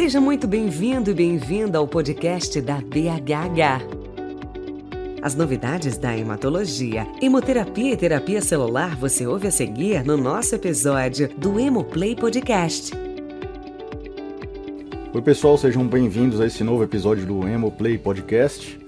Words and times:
Seja 0.00 0.18
muito 0.18 0.48
bem-vindo 0.48 1.10
e 1.10 1.14
bem-vinda 1.14 1.76
ao 1.76 1.86
podcast 1.86 2.58
da 2.62 2.76
BHH. 2.76 3.84
As 5.20 5.34
novidades 5.34 5.98
da 5.98 6.16
hematologia, 6.16 7.06
hemoterapia 7.20 7.92
e 7.92 7.96
terapia 7.98 8.40
celular 8.40 8.96
você 8.96 9.26
ouve 9.26 9.48
a 9.48 9.50
seguir 9.50 10.02
no 10.02 10.16
nosso 10.16 10.54
episódio 10.54 11.28
do 11.36 11.60
Hemoplay 11.60 12.16
Podcast. 12.16 12.92
Oi, 15.12 15.20
pessoal, 15.20 15.58
sejam 15.58 15.86
bem-vindos 15.86 16.40
a 16.40 16.46
esse 16.46 16.64
novo 16.64 16.82
episódio 16.82 17.26
do 17.26 17.46
Hemoplay 17.46 17.98
Podcast. 17.98 18.80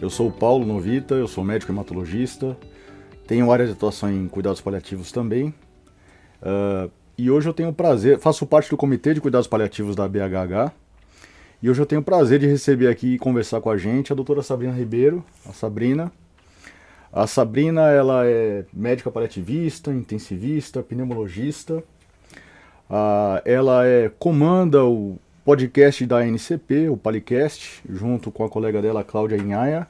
Eu 0.00 0.08
sou 0.08 0.28
o 0.28 0.32
Paulo 0.32 0.64
Novita, 0.64 1.16
eu 1.16 1.26
sou 1.26 1.42
médico 1.42 1.72
hematologista, 1.72 2.56
tenho 3.26 3.50
área 3.50 3.66
de 3.66 3.72
atuação 3.72 4.08
em 4.08 4.28
cuidados 4.28 4.60
paliativos 4.60 5.10
também. 5.10 5.52
Uh, 6.40 6.88
e 7.20 7.30
hoje 7.30 7.46
eu 7.46 7.52
tenho 7.52 7.68
o 7.68 7.74
prazer, 7.74 8.18
faço 8.18 8.46
parte 8.46 8.70
do 8.70 8.78
Comitê 8.78 9.12
de 9.12 9.20
Cuidados 9.20 9.46
Paliativos 9.46 9.94
da 9.94 10.08
BHH. 10.08 10.72
E 11.62 11.68
hoje 11.68 11.82
eu 11.82 11.84
tenho 11.84 12.00
o 12.00 12.04
prazer 12.04 12.38
de 12.38 12.46
receber 12.46 12.88
aqui 12.88 13.14
e 13.14 13.18
conversar 13.18 13.60
com 13.60 13.68
a 13.68 13.76
gente 13.76 14.10
a 14.10 14.16
doutora 14.16 14.42
Sabrina 14.42 14.72
Ribeiro, 14.72 15.22
a 15.46 15.52
Sabrina. 15.52 16.10
A 17.12 17.26
Sabrina, 17.26 17.90
ela 17.90 18.24
é 18.24 18.64
médica 18.72 19.10
paliativista, 19.10 19.92
intensivista, 19.92 20.82
pneumologista. 20.82 21.84
Uh, 22.88 23.42
ela 23.44 23.86
é, 23.86 24.10
comanda 24.18 24.82
o 24.86 25.18
podcast 25.44 26.06
da 26.06 26.26
NCP, 26.26 26.88
o 26.88 26.96
Palicast, 26.96 27.82
junto 27.86 28.30
com 28.30 28.44
a 28.44 28.48
colega 28.48 28.80
dela, 28.80 29.04
Cláudia 29.04 29.36
Inhaia. 29.36 29.86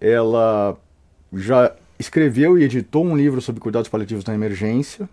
Ela 0.00 0.76
já 1.32 1.74
escreveu 1.98 2.56
e 2.56 2.62
editou 2.62 3.04
um 3.04 3.16
livro 3.16 3.40
sobre 3.40 3.60
cuidados 3.60 3.88
paliativos 3.88 4.24
na 4.24 4.34
emergência, 4.34 5.08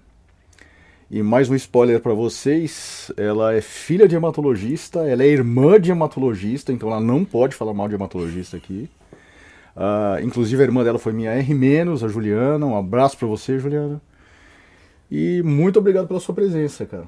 e 1.14 1.22
mais 1.22 1.48
um 1.48 1.54
spoiler 1.54 2.00
para 2.00 2.12
vocês: 2.12 3.12
ela 3.16 3.54
é 3.54 3.62
filha 3.62 4.08
de 4.08 4.16
hematologista, 4.16 5.02
ela 5.08 5.22
é 5.22 5.28
irmã 5.28 5.80
de 5.80 5.92
hematologista, 5.92 6.74
então 6.74 6.90
ela 6.90 7.00
não 7.00 7.24
pode 7.24 7.54
falar 7.54 7.72
mal 7.72 7.88
de 7.88 7.94
hematologista 7.94 8.58
aqui. 8.58 8.90
Uh, 9.76 10.24
inclusive 10.24 10.60
a 10.60 10.66
irmã 10.66 10.84
dela 10.84 10.98
foi 10.98 11.14
minha 11.14 11.30
R-, 11.30 11.54
a 12.04 12.08
Juliana. 12.08 12.66
Um 12.66 12.76
abraço 12.76 13.16
para 13.16 13.28
você, 13.28 13.60
Juliana. 13.60 14.02
E 15.12 15.44
muito 15.44 15.78
obrigado 15.78 16.08
pela 16.08 16.20
sua 16.20 16.34
presença, 16.34 16.84
cara. 16.84 17.06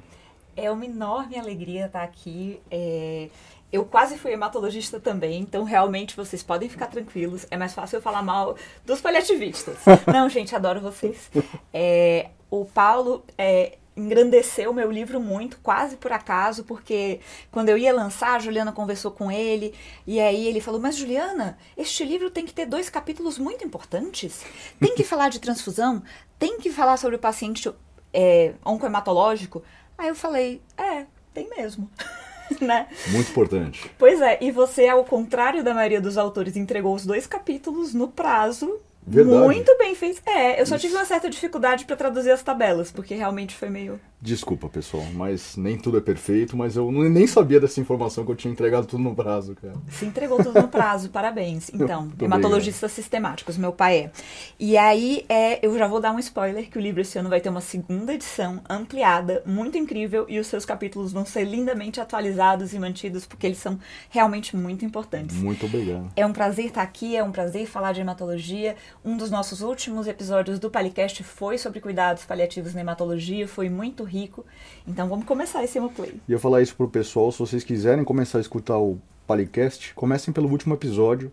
É 0.56 0.70
uma 0.70 0.84
enorme 0.84 1.36
alegria 1.36 1.86
estar 1.86 2.04
aqui. 2.04 2.60
É... 2.70 3.28
Eu 3.72 3.84
quase 3.84 4.16
fui 4.16 4.30
hematologista 4.30 5.00
também, 5.00 5.40
então 5.40 5.64
realmente 5.64 6.14
vocês 6.16 6.44
podem 6.44 6.68
ficar 6.68 6.86
tranquilos. 6.86 7.44
É 7.50 7.56
mais 7.56 7.74
fácil 7.74 7.96
eu 7.96 8.02
falar 8.02 8.22
mal 8.22 8.54
dos 8.84 9.00
paliativistas. 9.00 9.78
Não, 10.06 10.28
gente, 10.28 10.54
adoro 10.54 10.80
vocês. 10.80 11.28
É... 11.74 12.28
O 12.48 12.64
Paulo 12.64 13.24
é, 13.36 13.76
engrandeceu 13.96 14.72
meu 14.72 14.90
livro 14.90 15.18
muito, 15.18 15.58
quase 15.62 15.96
por 15.96 16.12
acaso, 16.12 16.64
porque 16.64 17.20
quando 17.50 17.70
eu 17.70 17.78
ia 17.78 17.94
lançar, 17.94 18.36
a 18.36 18.38
Juliana 18.38 18.72
conversou 18.72 19.10
com 19.10 19.32
ele, 19.32 19.74
e 20.06 20.20
aí 20.20 20.46
ele 20.46 20.60
falou: 20.60 20.80
Mas 20.80 20.96
Juliana, 20.96 21.56
este 21.76 22.04
livro 22.04 22.30
tem 22.30 22.44
que 22.44 22.52
ter 22.52 22.66
dois 22.66 22.90
capítulos 22.90 23.38
muito 23.38 23.64
importantes. 23.64 24.44
Tem 24.78 24.94
que 24.94 25.02
falar 25.02 25.30
de 25.30 25.40
transfusão, 25.40 26.02
tem 26.38 26.58
que 26.58 26.70
falar 26.70 26.98
sobre 26.98 27.16
o 27.16 27.20
paciente 27.20 27.72
é, 28.12 28.54
oncohematológico. 28.64 29.62
Aí 29.96 30.08
eu 30.08 30.14
falei: 30.14 30.60
É, 30.76 31.06
tem 31.32 31.48
mesmo. 31.48 31.90
né? 32.60 32.88
Muito 33.08 33.30
importante. 33.30 33.90
Pois 33.98 34.20
é, 34.20 34.38
e 34.40 34.50
você, 34.50 34.88
ao 34.88 35.04
contrário 35.04 35.64
da 35.64 35.74
maioria 35.74 36.00
dos 36.00 36.18
autores, 36.18 36.56
entregou 36.56 36.94
os 36.94 37.06
dois 37.06 37.26
capítulos 37.26 37.94
no 37.94 38.08
prazo 38.08 38.80
Verdade. 39.06 39.44
Muito 39.44 39.78
bem 39.78 39.94
feito. 39.94 40.20
É, 40.26 40.60
eu 40.60 40.66
só 40.66 40.76
tive 40.76 40.94
uma 40.94 41.04
certa 41.04 41.30
dificuldade 41.30 41.84
para 41.84 41.94
traduzir 41.94 42.32
as 42.32 42.42
tabelas, 42.42 42.90
porque 42.90 43.14
realmente 43.14 43.54
foi 43.54 43.70
meio. 43.70 44.00
Desculpa, 44.20 44.68
pessoal, 44.68 45.04
mas 45.12 45.56
nem 45.56 45.76
tudo 45.76 45.98
é 45.98 46.00
perfeito, 46.00 46.56
mas 46.56 46.74
eu 46.74 46.90
nem 46.90 47.26
sabia 47.26 47.60
dessa 47.60 47.80
informação 47.80 48.24
que 48.24 48.30
eu 48.32 48.36
tinha 48.36 48.50
entregado 48.50 48.86
tudo 48.86 49.02
no 49.02 49.14
prazo, 49.14 49.54
cara. 49.54 49.74
Se 49.90 50.06
entregou 50.06 50.42
tudo 50.42 50.60
no 50.60 50.68
prazo, 50.68 51.10
parabéns. 51.12 51.70
Então, 51.72 52.10
hematologistas 52.20 52.92
sistemáticos, 52.92 53.58
meu 53.58 53.72
pai 53.72 53.98
é. 53.98 54.10
E 54.58 54.76
aí, 54.78 55.26
é, 55.28 55.64
eu 55.64 55.76
já 55.76 55.86
vou 55.86 56.00
dar 56.00 56.12
um 56.12 56.18
spoiler 56.18 56.70
que 56.70 56.78
o 56.78 56.80
livro 56.80 57.02
esse 57.02 57.18
ano 57.18 57.28
vai 57.28 57.42
ter 57.42 57.50
uma 57.50 57.60
segunda 57.60 58.14
edição 58.14 58.62
ampliada, 58.70 59.42
muito 59.44 59.76
incrível, 59.76 60.24
e 60.28 60.38
os 60.38 60.46
seus 60.46 60.64
capítulos 60.64 61.12
vão 61.12 61.26
ser 61.26 61.44
lindamente 61.44 62.00
atualizados 62.00 62.72
e 62.72 62.78
mantidos, 62.78 63.26
porque 63.26 63.46
eles 63.46 63.58
são 63.58 63.78
realmente 64.08 64.56
muito 64.56 64.84
importantes. 64.84 65.36
Muito 65.36 65.66
obrigado. 65.66 66.10
É 66.16 66.24
um 66.24 66.32
prazer 66.32 66.66
estar 66.66 66.82
aqui, 66.82 67.14
é 67.14 67.22
um 67.22 67.30
prazer 67.30 67.66
falar 67.66 67.92
de 67.92 68.00
hematologia. 68.00 68.76
Um 69.04 69.16
dos 69.16 69.30
nossos 69.30 69.60
últimos 69.60 70.06
episódios 70.06 70.58
do 70.58 70.70
Palicast 70.70 71.22
foi 71.22 71.58
sobre 71.58 71.80
cuidados 71.80 72.24
paliativos 72.24 72.72
na 72.72 72.80
hematologia, 72.80 73.46
foi 73.46 73.68
muito 73.68 74.05
rico. 74.06 74.44
Então 74.86 75.08
vamos 75.08 75.26
começar 75.26 75.62
esse 75.62 75.76
Hemoplay. 75.78 76.14
E 76.28 76.32
eu 76.32 76.38
falar 76.38 76.62
isso 76.62 76.74
pro 76.74 76.88
pessoal, 76.88 77.30
se 77.30 77.38
vocês 77.38 77.62
quiserem 77.62 78.04
começar 78.04 78.38
a 78.38 78.40
escutar 78.40 78.78
o 78.78 78.98
Palicast, 79.26 79.92
comecem 79.94 80.32
pelo 80.32 80.48
último 80.48 80.74
episódio. 80.74 81.30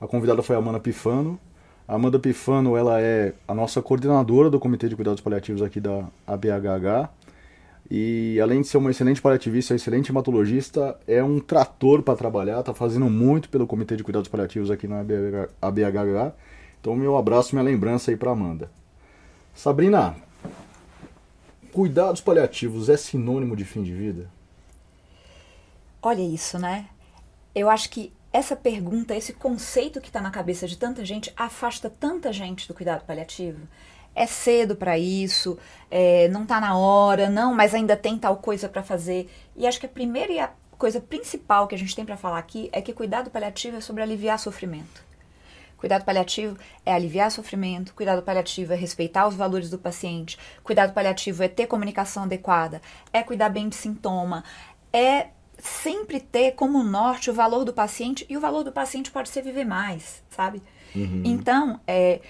A 0.00 0.06
convidada 0.06 0.42
foi 0.42 0.54
a 0.54 0.58
Amanda 0.58 0.78
Pifano. 0.78 1.38
A 1.86 1.94
Amanda 1.94 2.18
Pifano, 2.18 2.76
ela 2.76 3.00
é 3.00 3.34
a 3.46 3.54
nossa 3.54 3.82
coordenadora 3.82 4.48
do 4.48 4.60
Comitê 4.60 4.88
de 4.88 4.96
Cuidados 4.96 5.20
Paliativos 5.20 5.62
aqui 5.62 5.80
da 5.80 6.06
ABHH. 6.26 7.10
E 7.90 8.40
além 8.40 8.62
de 8.62 8.68
ser 8.68 8.78
uma 8.78 8.90
excelente 8.90 9.20
paliativista, 9.20 9.74
excelente 9.74 10.10
hematologista, 10.10 10.98
é 11.06 11.22
um 11.22 11.38
trator 11.38 12.02
para 12.02 12.16
trabalhar, 12.16 12.60
está 12.60 12.72
fazendo 12.72 13.10
muito 13.10 13.48
pelo 13.48 13.66
Comitê 13.66 13.96
de 13.96 14.04
Cuidados 14.04 14.28
Paliativos 14.28 14.70
aqui 14.70 14.88
na 14.88 15.00
ABHH. 15.60 16.32
Então, 16.80 16.96
meu 16.96 17.16
abraço, 17.16 17.54
minha 17.54 17.64
lembrança 17.64 18.10
aí 18.10 18.16
para 18.16 18.30
Amanda. 18.30 18.70
Sabrina, 19.54 20.16
cuidados 21.72 22.20
paliativos 22.20 22.88
é 22.88 22.96
sinônimo 22.96 23.56
de 23.56 23.64
fim 23.64 23.82
de 23.82 23.92
vida? 23.92 24.30
Olha 26.00 26.22
isso, 26.22 26.58
né? 26.58 26.86
Eu 27.54 27.70
acho 27.70 27.88
que 27.90 28.12
essa 28.32 28.56
pergunta, 28.56 29.14
esse 29.14 29.32
conceito 29.32 30.00
que 30.00 30.08
está 30.08 30.20
na 30.20 30.30
cabeça 30.30 30.66
de 30.66 30.76
tanta 30.76 31.04
gente, 31.04 31.32
afasta 31.36 31.90
tanta 31.90 32.32
gente 32.32 32.66
do 32.66 32.74
cuidado 32.74 33.04
paliativo. 33.04 33.60
É 34.14 34.26
cedo 34.26 34.76
para 34.76 34.98
isso, 34.98 35.58
é, 35.90 36.28
não 36.28 36.42
está 36.42 36.60
na 36.60 36.76
hora, 36.76 37.30
não, 37.30 37.54
mas 37.54 37.74
ainda 37.74 37.96
tem 37.96 38.18
tal 38.18 38.36
coisa 38.36 38.68
para 38.68 38.82
fazer. 38.82 39.30
E 39.56 39.66
acho 39.66 39.80
que 39.80 39.86
a 39.86 39.88
primeira 39.88 40.32
e 40.32 40.38
a 40.38 40.50
coisa 40.76 41.00
principal 41.00 41.66
que 41.66 41.74
a 41.74 41.78
gente 41.78 41.94
tem 41.94 42.04
para 42.04 42.16
falar 42.16 42.38
aqui 42.38 42.68
é 42.72 42.82
que 42.82 42.92
cuidado 42.92 43.30
paliativo 43.30 43.76
é 43.76 43.80
sobre 43.80 44.02
aliviar 44.02 44.38
sofrimento. 44.38 45.11
Cuidado 45.82 46.04
paliativo 46.04 46.56
é 46.86 46.94
aliviar 46.94 47.28
sofrimento, 47.28 47.92
cuidado 47.92 48.22
paliativo 48.22 48.72
é 48.72 48.76
respeitar 48.76 49.26
os 49.26 49.34
valores 49.34 49.68
do 49.68 49.76
paciente, 49.76 50.38
cuidado 50.62 50.92
paliativo 50.92 51.42
é 51.42 51.48
ter 51.48 51.66
comunicação 51.66 52.22
adequada, 52.22 52.80
é 53.12 53.20
cuidar 53.20 53.48
bem 53.48 53.68
de 53.68 53.74
sintoma, 53.74 54.44
é 54.92 55.30
sempre 55.58 56.20
ter 56.20 56.52
como 56.52 56.84
norte 56.84 57.30
o 57.30 57.34
valor 57.34 57.64
do 57.64 57.72
paciente 57.72 58.24
e 58.28 58.36
o 58.36 58.40
valor 58.40 58.62
do 58.62 58.70
paciente 58.70 59.10
pode 59.10 59.28
ser 59.28 59.42
viver 59.42 59.64
mais, 59.64 60.22
sabe? 60.30 60.62
Uhum. 60.94 61.22
Então, 61.24 61.80
é, 61.84 62.20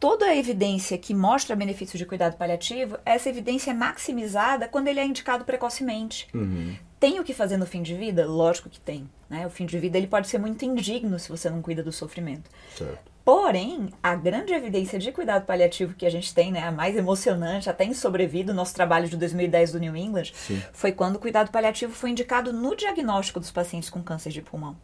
toda 0.00 0.24
a 0.24 0.36
evidência 0.36 0.96
que 0.96 1.14
mostra 1.14 1.54
benefícios 1.54 1.98
de 1.98 2.06
cuidado 2.06 2.36
paliativo, 2.36 2.98
essa 3.04 3.28
evidência 3.28 3.70
é 3.70 3.74
maximizada 3.74 4.66
quando 4.66 4.88
ele 4.88 4.98
é 4.98 5.04
indicado 5.04 5.44
precocemente. 5.44 6.26
Uhum. 6.34 6.74
Tem 6.98 7.20
o 7.20 7.24
que 7.24 7.34
fazer 7.34 7.58
no 7.58 7.66
fim 7.66 7.82
de 7.82 7.94
vida? 7.94 8.26
Lógico 8.26 8.70
que 8.70 8.80
tem. 8.80 9.08
Né? 9.28 9.46
O 9.46 9.50
fim 9.50 9.66
de 9.66 9.78
vida 9.78 9.98
ele 9.98 10.06
pode 10.06 10.26
ser 10.26 10.38
muito 10.38 10.64
indigno 10.64 11.18
se 11.18 11.28
você 11.28 11.50
não 11.50 11.60
cuida 11.60 11.82
do 11.82 11.92
sofrimento. 11.92 12.50
Certo. 12.76 13.10
Porém, 13.32 13.90
a 14.02 14.16
grande 14.16 14.52
evidência 14.52 14.98
de 14.98 15.12
cuidado 15.12 15.46
paliativo 15.46 15.94
que 15.94 16.04
a 16.04 16.10
gente 16.10 16.34
tem, 16.34 16.50
né, 16.50 16.64
a 16.64 16.72
mais 16.72 16.96
emocionante, 16.96 17.70
até 17.70 17.84
em 17.84 17.94
sobrevida, 17.94 18.50
o 18.50 18.54
nosso 18.56 18.74
trabalho 18.74 19.08
de 19.08 19.16
2010 19.16 19.70
do 19.70 19.78
New 19.78 19.94
England, 19.94 20.32
Sim. 20.34 20.60
foi 20.72 20.90
quando 20.90 21.14
o 21.14 21.20
cuidado 21.20 21.48
paliativo 21.52 21.92
foi 21.92 22.10
indicado 22.10 22.52
no 22.52 22.74
diagnóstico 22.74 23.38
dos 23.38 23.52
pacientes 23.52 23.88
com 23.88 24.02
câncer 24.02 24.30
de 24.30 24.42
pulmão. 24.42 24.76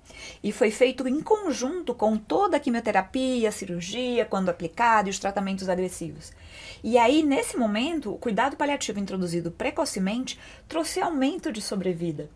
E 0.44 0.52
foi 0.52 0.70
feito 0.70 1.08
em 1.08 1.20
conjunto 1.20 1.92
com 1.92 2.16
toda 2.16 2.56
a 2.56 2.60
quimioterapia, 2.60 3.48
a 3.48 3.52
cirurgia, 3.52 4.24
quando 4.24 4.48
aplicado, 4.48 5.08
e 5.08 5.10
os 5.10 5.18
tratamentos 5.18 5.68
agressivos. 5.68 6.32
E 6.84 6.96
aí, 6.99 7.25
nesse 7.25 7.56
momento, 7.56 8.14
o 8.14 8.16
cuidado 8.16 8.56
paliativo 8.56 9.00
introduzido 9.00 9.50
precocemente 9.50 10.38
trouxe 10.69 11.00
aumento 11.00 11.50
de 11.50 11.60
sobrevida. 11.60 12.31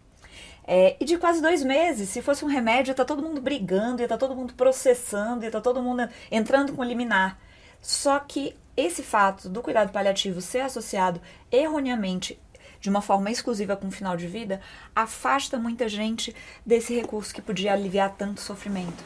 É, 0.67 0.97
e 1.01 1.05
de 1.05 1.19
quase 1.19 1.43
dois 1.43 1.65
meses, 1.65 2.09
se 2.09 2.23
fosse 2.23 2.45
um 2.45 2.49
remédio, 2.49 2.95
tá 2.95 3.05
todo 3.05 3.23
mundo 3.23 3.41
brigando, 3.41 4.03
ia 4.03 4.09
tá 4.09 4.17
todo 4.17 4.37
mundo 4.37 4.55
processando, 4.55 5.45
ia 5.45 5.51
tá 5.51 5.61
todo 5.61 5.83
mundo 5.83 6.09
entrando 6.31 6.73
com 6.73 6.85
liminar. 6.85 7.39
Só 7.81 8.19
que 8.19 8.55
esse 8.77 9.03
fato 9.03 9.49
do 9.49 9.63
cuidado 9.63 9.91
paliativo 9.91 10.41
ser 10.41 10.61
associado 10.61 11.21
erroneamente 11.51 12.39
de 12.81 12.89
uma 12.89 13.03
forma 13.03 13.31
exclusiva 13.31 13.77
com 13.77 13.89
o 13.89 13.91
final 13.91 14.17
de 14.17 14.27
vida, 14.27 14.61
afasta 14.97 15.59
muita 15.59 15.89
gente 15.89 16.35
desse 16.65 16.95
recurso 16.95 17.35
que 17.35 17.43
podia 17.43 17.75
aliviar 17.75 18.15
tanto 18.17 18.41
sofrimento. 18.41 19.05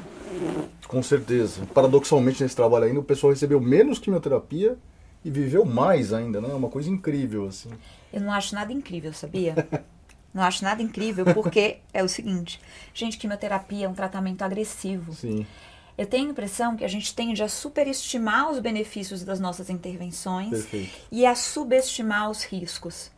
Com 0.87 1.03
certeza. 1.03 1.67
Paradoxalmente, 1.75 2.43
nesse 2.43 2.55
trabalho 2.55 2.85
ainda, 2.85 3.01
o 3.01 3.05
pessoal 3.05 3.33
recebeu 3.33 3.61
menos 3.61 3.99
quimioterapia 3.99 4.79
e 5.25 5.31
viveu 5.31 5.65
mais 5.65 6.13
ainda, 6.13 6.41
né? 6.41 6.51
É 6.51 6.55
uma 6.55 6.69
coisa 6.69 6.89
incrível, 6.89 7.49
assim. 7.49 7.71
Eu 8.13 8.21
não 8.21 8.33
acho 8.33 8.55
nada 8.55 8.73
incrível, 8.73 9.13
sabia? 9.13 9.55
Não 10.35 10.43
acho 10.43 10.65
nada 10.65 10.83
incrível, 10.83 11.25
porque 11.33 11.79
é 11.93 12.03
o 12.03 12.09
seguinte: 12.09 12.61
gente, 12.93 13.17
quimioterapia 13.17 13.87
é 13.87 13.89
um 13.89 13.95
tratamento 13.95 14.43
agressivo. 14.43 15.15
Sim. 15.15 15.47
Eu 15.97 16.07
tenho 16.07 16.27
a 16.27 16.31
impressão 16.33 16.77
que 16.77 16.85
a 16.85 16.89
gente 16.89 17.15
tende 17.15 17.41
a 17.41 17.49
superestimar 17.49 18.51
os 18.51 18.59
benefícios 18.59 19.23
das 19.23 19.39
nossas 19.39 19.71
intervenções 19.71 20.51
Perfeito. 20.51 20.93
e 21.13 21.25
a 21.25 21.37
subestimar 21.37 22.29
os 22.29 22.43
riscos. 22.43 23.13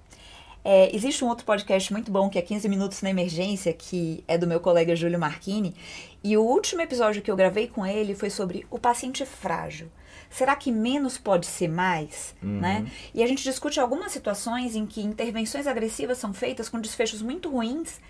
É, 0.62 0.94
existe 0.94 1.24
um 1.24 1.28
outro 1.28 1.46
podcast 1.46 1.90
muito 1.92 2.10
bom 2.10 2.28
que 2.28 2.38
é 2.38 2.42
15 2.42 2.68
Minutos 2.68 3.00
na 3.00 3.08
Emergência, 3.08 3.72
que 3.72 4.22
é 4.28 4.36
do 4.36 4.46
meu 4.46 4.60
colega 4.60 4.94
Júlio 4.94 5.18
Marchini. 5.18 5.74
E 6.22 6.36
o 6.36 6.42
último 6.42 6.82
episódio 6.82 7.22
que 7.22 7.30
eu 7.30 7.36
gravei 7.36 7.66
com 7.66 7.86
ele 7.86 8.14
foi 8.14 8.28
sobre 8.28 8.66
o 8.70 8.78
paciente 8.78 9.24
frágil. 9.24 9.88
Será 10.30 10.54
que 10.56 10.70
menos 10.72 11.18
pode 11.18 11.46
ser 11.46 11.68
mais? 11.68 12.34
Uhum. 12.42 12.60
Né? 12.60 12.86
E 13.14 13.22
a 13.22 13.26
gente 13.26 13.42
discute 13.42 13.80
algumas 13.80 14.12
situações 14.12 14.74
em 14.74 14.86
que 14.86 15.00
intervenções 15.00 15.66
agressivas 15.66 16.18
são 16.18 16.32
feitas 16.32 16.68
com 16.68 16.80
desfechos 16.80 17.22
muito 17.22 17.50
ruins 17.50 18.00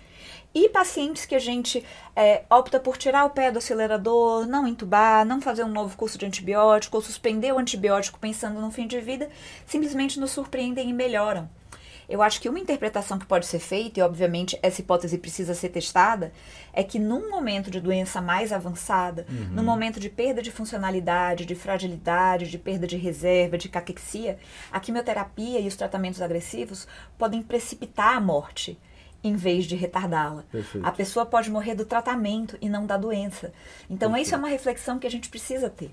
e 0.53 0.69
pacientes 0.69 1.25
que 1.25 1.35
a 1.35 1.39
gente 1.39 1.83
é, 2.15 2.43
opta 2.49 2.79
por 2.79 2.97
tirar 2.97 3.25
o 3.25 3.29
pé 3.29 3.51
do 3.51 3.59
acelerador, 3.59 4.47
não 4.47 4.67
entubar, 4.67 5.25
não 5.25 5.41
fazer 5.41 5.63
um 5.63 5.69
novo 5.69 5.95
curso 5.95 6.17
de 6.17 6.25
antibiótico 6.25 6.97
ou 6.97 7.03
suspender 7.03 7.51
o 7.53 7.59
antibiótico 7.59 8.19
pensando 8.19 8.59
no 8.59 8.71
fim 8.71 8.87
de 8.87 8.99
vida, 8.99 9.29
simplesmente 9.65 10.19
nos 10.19 10.31
surpreendem 10.31 10.89
e 10.89 10.93
melhoram. 10.93 11.49
Eu 12.09 12.21
acho 12.21 12.39
que 12.39 12.47
uma 12.47 12.59
interpretação 12.59 13.19
que 13.19 13.25
pode 13.25 13.45
ser 13.45 13.59
feita, 13.59 13.99
e 13.99 14.03
obviamente 14.03 14.57
essa 14.63 14.79
hipótese 14.81 15.17
precisa 15.17 15.53
ser 15.53 15.69
testada, 15.69 16.31
é 16.71 16.81
que 16.81 16.97
num 16.99 17.29
momento 17.29 17.69
de 17.69 17.81
doença 17.81 18.21
mais 18.21 18.53
avançada, 18.53 19.25
Uhum. 19.29 19.47
num 19.51 19.63
momento 19.63 19.99
de 19.99 20.09
perda 20.09 20.41
de 20.41 20.49
funcionalidade, 20.51 21.45
de 21.45 21.53
fragilidade, 21.53 22.49
de 22.49 22.57
perda 22.57 22.87
de 22.87 22.95
reserva, 22.95 23.57
de 23.57 23.67
caquexia, 23.67 24.37
a 24.71 24.79
quimioterapia 24.79 25.59
e 25.59 25.67
os 25.67 25.75
tratamentos 25.75 26.21
agressivos 26.21 26.87
podem 27.17 27.41
precipitar 27.41 28.15
a 28.15 28.21
morte 28.21 28.79
em 29.23 29.35
vez 29.35 29.65
de 29.65 29.75
retardá-la. 29.75 30.43
Perfeito. 30.51 30.85
A 30.87 30.91
pessoa 30.91 31.25
pode 31.25 31.49
morrer 31.51 31.75
do 31.75 31.83
tratamento 31.85 32.57
e 32.61 32.69
não 32.69 32.85
da 32.85 32.95
doença. 32.95 33.51
Então, 33.89 34.11
isso 34.11 34.17
é 34.17 34.21
Perfeito. 34.21 34.39
uma 34.39 34.47
reflexão 34.47 34.99
que 34.99 35.07
a 35.07 35.11
gente 35.11 35.27
precisa 35.27 35.69
ter. 35.69 35.91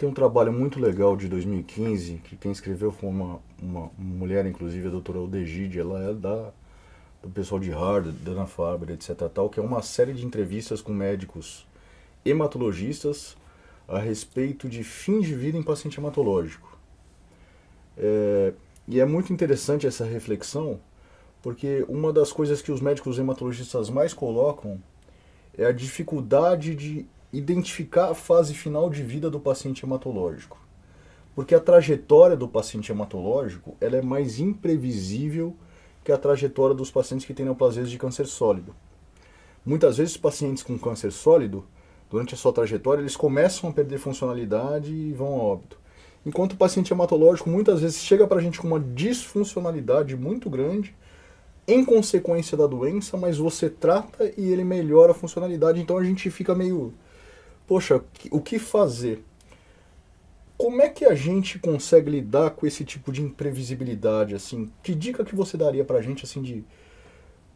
Tem 0.00 0.08
um 0.08 0.14
trabalho 0.14 0.50
muito 0.50 0.80
legal 0.80 1.14
de 1.14 1.28
2015, 1.28 2.22
que 2.24 2.34
quem 2.34 2.50
escreveu 2.50 2.90
foi 2.90 3.10
uma, 3.10 3.38
uma 3.60 3.90
mulher, 3.98 4.46
inclusive 4.46 4.88
a 4.88 4.90
doutora 4.90 5.20
Odegide, 5.20 5.78
ela 5.78 6.02
é 6.02 6.14
da, 6.14 6.52
do 7.22 7.28
pessoal 7.28 7.60
de 7.60 7.68
Harvard, 7.68 8.12
Dana-Farber, 8.12 8.92
etc. 8.92 9.28
Tal, 9.28 9.50
que 9.50 9.60
é 9.60 9.62
uma 9.62 9.82
série 9.82 10.14
de 10.14 10.24
entrevistas 10.24 10.80
com 10.80 10.90
médicos 10.90 11.66
hematologistas 12.24 13.36
a 13.86 13.98
respeito 13.98 14.70
de 14.70 14.82
fim 14.82 15.20
de 15.20 15.34
vida 15.34 15.58
em 15.58 15.62
paciente 15.62 16.00
hematológico. 16.00 16.78
É, 17.98 18.54
e 18.88 19.00
é 19.00 19.04
muito 19.04 19.34
interessante 19.34 19.86
essa 19.86 20.06
reflexão, 20.06 20.80
porque 21.42 21.84
uma 21.90 22.10
das 22.10 22.32
coisas 22.32 22.62
que 22.62 22.72
os 22.72 22.80
médicos 22.80 23.18
hematologistas 23.18 23.90
mais 23.90 24.14
colocam 24.14 24.82
é 25.58 25.66
a 25.66 25.72
dificuldade 25.72 26.74
de 26.74 27.06
identificar 27.32 28.10
a 28.10 28.14
fase 28.14 28.54
final 28.54 28.90
de 28.90 29.02
vida 29.02 29.30
do 29.30 29.38
paciente 29.38 29.84
hematológico. 29.84 30.58
Porque 31.34 31.54
a 31.54 31.60
trajetória 31.60 32.36
do 32.36 32.48
paciente 32.48 32.90
hematológico 32.90 33.76
ela 33.80 33.96
é 33.96 34.02
mais 34.02 34.40
imprevisível 34.40 35.56
que 36.02 36.10
a 36.10 36.18
trajetória 36.18 36.74
dos 36.74 36.90
pacientes 36.90 37.26
que 37.26 37.34
têm 37.34 37.44
neoplasias 37.44 37.90
de 37.90 37.98
câncer 37.98 38.26
sólido. 38.26 38.74
Muitas 39.64 39.98
vezes, 39.98 40.16
pacientes 40.16 40.62
com 40.62 40.78
câncer 40.78 41.12
sólido, 41.12 41.64
durante 42.10 42.34
a 42.34 42.36
sua 42.36 42.52
trajetória, 42.52 43.02
eles 43.02 43.16
começam 43.16 43.70
a 43.70 43.72
perder 43.72 43.98
funcionalidade 43.98 44.92
e 44.92 45.12
vão 45.12 45.28
a 45.28 45.42
óbito. 45.42 45.78
Enquanto 46.24 46.52
o 46.52 46.56
paciente 46.56 46.92
hematológico 46.92 47.48
muitas 47.48 47.80
vezes 47.80 48.02
chega 48.02 48.26
para 48.26 48.38
a 48.38 48.42
gente 48.42 48.60
com 48.60 48.66
uma 48.66 48.80
disfuncionalidade 48.80 50.16
muito 50.16 50.50
grande, 50.50 50.94
em 51.66 51.84
consequência 51.84 52.56
da 52.56 52.66
doença, 52.66 53.16
mas 53.16 53.38
você 53.38 53.70
trata 53.70 54.30
e 54.36 54.50
ele 54.50 54.64
melhora 54.64 55.12
a 55.12 55.14
funcionalidade. 55.14 55.80
Então 55.80 55.96
a 55.96 56.04
gente 56.04 56.28
fica 56.30 56.54
meio, 56.54 56.92
poxa, 57.70 58.02
o 58.32 58.40
que 58.40 58.58
fazer? 58.58 59.22
Como 60.58 60.82
é 60.82 60.88
que 60.88 61.04
a 61.04 61.14
gente 61.14 61.56
consegue 61.56 62.10
lidar 62.10 62.50
com 62.50 62.66
esse 62.66 62.84
tipo 62.84 63.12
de 63.12 63.22
imprevisibilidade? 63.22 64.34
Assim, 64.34 64.72
que 64.82 64.92
dica 64.92 65.24
que 65.24 65.36
você 65.36 65.56
daria 65.56 65.84
pra 65.84 66.02
gente 66.02 66.24
assim 66.24 66.42
de, 66.42 66.64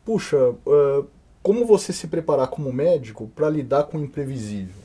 puxa, 0.04 0.38
uh, 0.38 1.04
como 1.42 1.66
você 1.66 1.92
se 1.92 2.06
preparar 2.06 2.46
como 2.46 2.72
médico 2.72 3.28
para 3.34 3.50
lidar 3.50 3.84
com 3.84 3.98
o 3.98 4.04
imprevisível? 4.04 4.84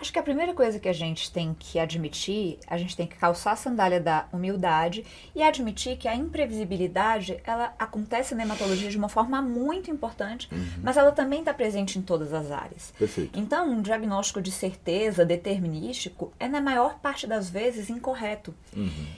Acho 0.00 0.12
que 0.12 0.18
a 0.18 0.22
primeira 0.22 0.52
coisa 0.52 0.78
que 0.78 0.88
a 0.88 0.92
gente 0.92 1.30
tem 1.32 1.54
que 1.58 1.78
admitir, 1.78 2.58
a 2.66 2.76
gente 2.76 2.96
tem 2.96 3.06
que 3.06 3.16
calçar 3.16 3.52
a 3.52 3.56
sandália 3.56 4.00
da 4.00 4.26
humildade 4.32 5.04
e 5.34 5.42
admitir 5.42 5.96
que 5.96 6.08
a 6.08 6.14
imprevisibilidade, 6.14 7.40
ela 7.44 7.72
acontece 7.78 8.34
na 8.34 8.42
hematologia 8.42 8.90
de 8.90 8.98
uma 8.98 9.08
forma 9.08 9.40
muito 9.40 9.90
importante, 9.90 10.48
mas 10.82 10.96
ela 10.96 11.12
também 11.12 11.40
está 11.40 11.54
presente 11.54 11.98
em 11.98 12.02
todas 12.02 12.32
as 12.32 12.50
áreas. 12.50 12.92
Perfeito. 12.98 13.38
Então, 13.38 13.70
um 13.70 13.80
diagnóstico 13.80 14.42
de 14.42 14.50
certeza 14.50 15.24
determinístico 15.24 16.32
é, 16.38 16.48
na 16.48 16.60
maior 16.60 16.98
parte 16.98 17.26
das 17.26 17.48
vezes, 17.48 17.88
incorreto. 17.88 18.54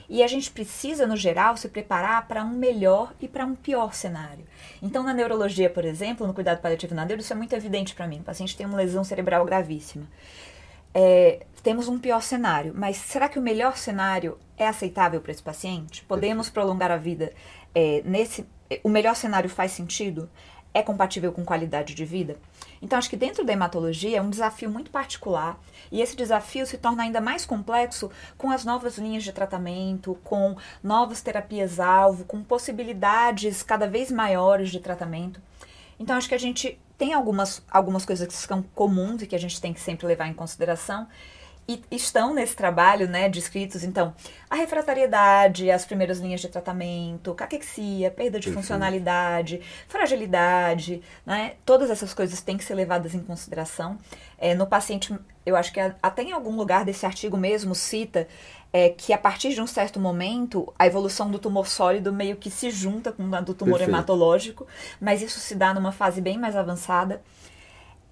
E 0.07 0.21
a 0.23 0.27
gente 0.27 0.51
precisa, 0.51 1.07
no 1.07 1.17
geral, 1.17 1.57
se 1.57 1.67
preparar 1.69 2.27
para 2.27 2.43
um 2.43 2.53
melhor 2.53 3.13
e 3.19 3.27
para 3.27 3.45
um 3.45 3.55
pior 3.55 3.93
cenário. 3.93 4.45
Então, 4.81 5.03
na 5.03 5.13
neurologia, 5.13 5.69
por 5.69 5.85
exemplo, 5.85 6.27
no 6.27 6.33
cuidado 6.33 6.61
paliativo 6.61 6.93
na 6.93 7.03
neuro, 7.03 7.21
isso 7.21 7.33
é 7.33 7.35
muito 7.35 7.53
evidente 7.53 7.95
para 7.95 8.07
mim. 8.07 8.19
O 8.19 8.23
paciente 8.23 8.55
tem 8.55 8.65
uma 8.65 8.77
lesão 8.77 9.03
cerebral 9.03 9.43
gravíssima. 9.43 10.05
É, 10.99 11.45
temos 11.61 11.87
um 11.87 11.99
pior 11.99 12.23
cenário, 12.23 12.73
mas 12.75 12.97
será 12.97 13.29
que 13.29 13.37
o 13.37 13.41
melhor 13.41 13.77
cenário 13.77 14.35
é 14.57 14.67
aceitável 14.67 15.21
para 15.21 15.31
esse 15.31 15.43
paciente? 15.43 16.03
Podemos 16.05 16.49
prolongar 16.49 16.89
a 16.89 16.97
vida 16.97 17.31
é, 17.75 18.01
nesse. 18.03 18.47
O 18.83 18.89
melhor 18.89 19.15
cenário 19.15 19.47
faz 19.47 19.73
sentido? 19.73 20.27
É 20.73 20.81
compatível 20.81 21.31
com 21.31 21.45
qualidade 21.45 21.93
de 21.93 22.03
vida? 22.03 22.37
Então, 22.81 22.97
acho 22.97 23.11
que 23.11 23.15
dentro 23.15 23.45
da 23.45 23.53
hematologia 23.53 24.17
é 24.17 24.21
um 24.21 24.29
desafio 24.31 24.71
muito 24.71 24.89
particular 24.89 25.59
e 25.91 26.01
esse 26.01 26.15
desafio 26.15 26.65
se 26.65 26.79
torna 26.79 27.03
ainda 27.03 27.21
mais 27.21 27.45
complexo 27.45 28.09
com 28.35 28.49
as 28.49 28.65
novas 28.65 28.97
linhas 28.97 29.23
de 29.23 29.31
tratamento, 29.31 30.17
com 30.23 30.57
novas 30.81 31.21
terapias-alvo, 31.21 32.25
com 32.25 32.43
possibilidades 32.43 33.61
cada 33.61 33.87
vez 33.87 34.09
maiores 34.09 34.71
de 34.71 34.79
tratamento. 34.79 35.39
Então, 35.99 36.17
acho 36.17 36.27
que 36.27 36.35
a 36.35 36.39
gente 36.39 36.79
tem 36.97 37.13
algumas, 37.13 37.61
algumas 37.69 38.05
coisas 38.05 38.27
que 38.27 38.33
são 38.33 38.61
comuns 38.61 39.21
e 39.21 39.27
que 39.27 39.35
a 39.35 39.39
gente 39.39 39.61
tem 39.61 39.73
que 39.73 39.79
sempre 39.79 40.07
levar 40.07 40.27
em 40.27 40.33
consideração. 40.33 41.07
E 41.67 41.83
estão 41.91 42.33
nesse 42.33 42.55
trabalho, 42.55 43.09
né, 43.09 43.27
descritos, 43.27 43.83
então, 43.83 44.15
a 44.49 44.55
refratariedade, 44.55 45.69
as 45.69 45.83
primeiras 45.83 46.19
linhas 46.19 46.39
de 46.39 46.47
tratamento, 46.47 47.33
caquexia, 47.33 48.09
perda 48.09 48.39
de 48.39 48.45
Perfeito. 48.45 48.55
funcionalidade, 48.55 49.61
fragilidade, 49.85 51.01
né, 51.25 51.55
todas 51.65 51.89
essas 51.89 52.13
coisas 52.13 52.39
têm 52.39 52.57
que 52.57 52.63
ser 52.63 52.73
levadas 52.73 53.13
em 53.13 53.19
consideração. 53.19 53.97
É, 54.37 54.55
no 54.55 54.65
paciente, 54.65 55.13
eu 55.45 55.57
acho 55.57 55.73
que 55.73 55.79
até 56.01 56.23
em 56.23 56.31
algum 56.31 56.55
lugar 56.55 56.85
desse 56.85 57.05
artigo 57.05 57.35
mesmo 57.35 57.75
cita 57.75 58.29
é, 58.71 58.89
que 58.89 59.11
a 59.11 59.17
partir 59.17 59.53
de 59.53 59.61
um 59.61 59.67
certo 59.67 59.99
momento, 59.99 60.73
a 60.79 60.87
evolução 60.87 61.29
do 61.29 61.39
tumor 61.39 61.67
sólido 61.67 62.13
meio 62.13 62.37
que 62.37 62.49
se 62.49 62.69
junta 62.69 63.11
com 63.11 63.23
a 63.35 63.41
do 63.41 63.53
tumor 63.53 63.79
Perfeito. 63.79 63.89
hematológico, 63.89 64.67
mas 65.01 65.21
isso 65.21 65.39
se 65.39 65.55
dá 65.55 65.73
numa 65.73 65.91
fase 65.91 66.21
bem 66.21 66.37
mais 66.37 66.55
avançada. 66.55 67.21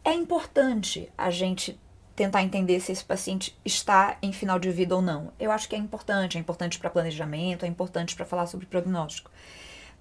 É 0.04 0.14
importante 0.14 1.10
a 1.18 1.32
gente 1.32 1.80
tentar 2.16 2.44
entender 2.44 2.80
se 2.80 2.92
esse 2.92 3.04
paciente 3.04 3.58
está 3.66 4.18
em 4.22 4.32
final 4.32 4.58
de 4.58 4.72
vida 4.72 4.96
ou 4.96 5.02
não. 5.02 5.34
Eu 5.40 5.52
acho 5.52 5.68
que 5.68 5.76
é 5.76 5.78
importante, 5.78 6.38
é 6.38 6.40
importante 6.40 6.80
para 6.80 6.90
planejamento, 6.90 7.66
é 7.66 7.68
importante 7.68 8.16
para 8.16 8.26
falar 8.26 8.48
sobre 8.48 8.66
prognóstico. 8.66 9.30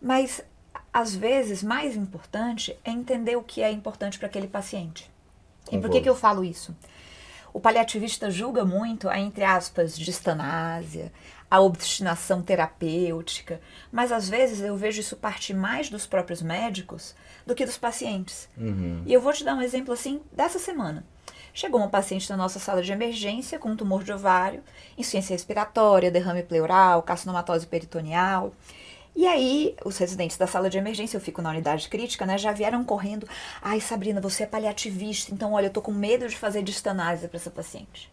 Mas 0.01 0.43
às 0.93 1.15
vezes 1.15 1.63
mais 1.63 1.97
importante 1.97 2.79
é 2.85 2.91
entender 2.91 3.37
o 3.37 3.43
que 3.43 3.63
é 3.63 3.71
importante 3.71 4.19
para 4.19 4.29
aquele 4.29 4.47
paciente. 4.47 5.11
E 5.73 5.79
por 5.79 5.91
que, 5.91 6.01
que 6.01 6.09
eu 6.09 6.15
falo 6.15 6.45
isso? 6.45 6.77
O 7.53 7.61
paliativista 7.61 8.31
julga 8.31 8.65
muito 8.65 9.09
a, 9.09 9.19
entre 9.19 9.45
aspas, 9.45 9.97
distanásia, 9.99 11.13
a 11.51 11.61
obstinação 11.61 12.43
terapêutica, 12.43 13.61
mas 13.91 14.13
às 14.13 14.29
vezes 14.29 14.61
eu 14.61 14.77
vejo 14.77 15.01
isso 15.01 15.17
partir 15.17 15.55
mais 15.55 15.89
dos 15.89 16.07
próprios 16.07 16.43
médicos 16.43 17.15
do 17.47 17.55
que 17.55 17.65
dos 17.65 17.79
pacientes. 17.79 18.49
E 19.07 19.13
eu 19.13 19.21
vou 19.21 19.33
te 19.33 19.45
dar 19.45 19.55
um 19.55 19.63
exemplo 19.63 19.95
assim 19.95 20.21
dessa 20.33 20.59
semana. 20.59 21.05
Chegou 21.57 21.81
uma 21.81 21.89
paciente 21.89 22.29
na 22.29 22.37
nossa 22.37 22.59
sala 22.59 22.83
de 22.83 22.91
emergência 22.91 23.61
com 23.61 23.71
um 23.71 23.77
tumor 23.77 24.03
de 24.03 24.13
ovário, 24.13 24.61
insuficiência 24.99 25.35
respiratória, 25.35 26.11
derrame 26.11 26.43
pleural, 26.43 27.01
carcinomatose 27.01 27.65
peritoneal. 27.65 28.53
E 29.15 29.25
aí, 29.25 29.77
os 29.85 29.97
residentes 29.97 30.37
da 30.37 30.49
sala 30.49 30.69
de 30.69 30.79
emergência, 30.79 31.17
eu 31.17 31.21
fico 31.21 31.41
na 31.41 31.51
unidade 31.51 31.89
crítica, 31.89 32.27
né, 32.27 32.37
já 32.37 32.51
vieram 32.51 32.83
correndo. 32.83 33.29
Ai, 33.63 33.81
Sabrina, 33.81 34.21
você 34.21 34.43
é 34.43 34.47
paliativista, 34.47 35.33
então 35.33 35.53
olha, 35.53 35.67
eu 35.67 35.73
tô 35.73 35.81
com 35.81 35.93
medo 35.93 36.27
de 36.27 36.37
fazer 36.37 36.61
distanásia 36.61 37.29
para 37.29 37.37
essa 37.37 37.53
paciente. 37.53 38.13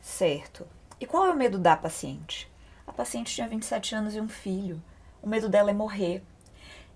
Certo. 0.00 0.64
E 1.00 1.04
qual 1.04 1.26
é 1.26 1.32
o 1.32 1.36
medo 1.36 1.58
da 1.58 1.76
paciente? 1.76 2.48
A 2.86 2.92
paciente 2.92 3.34
tinha 3.34 3.48
27 3.48 3.96
anos 3.96 4.14
e 4.14 4.20
um 4.20 4.28
filho. 4.28 4.80
O 5.20 5.28
medo 5.28 5.48
dela 5.48 5.70
é 5.70 5.74
morrer. 5.74 6.22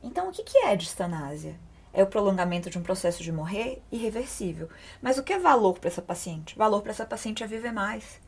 Então, 0.01 0.29
o 0.29 0.33
que 0.33 0.45
que 0.45 0.59
é 0.59 0.77
distanásia? 0.77 1.57
É 1.97 2.03
o 2.03 2.07
prolongamento 2.07 2.69
de 2.69 2.79
um 2.79 2.83
processo 2.83 3.23
de 3.23 3.33
morrer 3.33 3.83
irreversível. 3.91 4.69
Mas 5.01 5.17
o 5.17 5.23
que 5.23 5.33
é 5.33 5.39
valor 5.39 5.79
para 5.79 5.89
essa 5.89 6.03
paciente? 6.03 6.55
Valor 6.55 6.83
para 6.83 6.91
essa 6.91 7.07
paciente 7.07 7.43
é 7.43 7.47
viver 7.47 7.73
mais. 7.73 8.21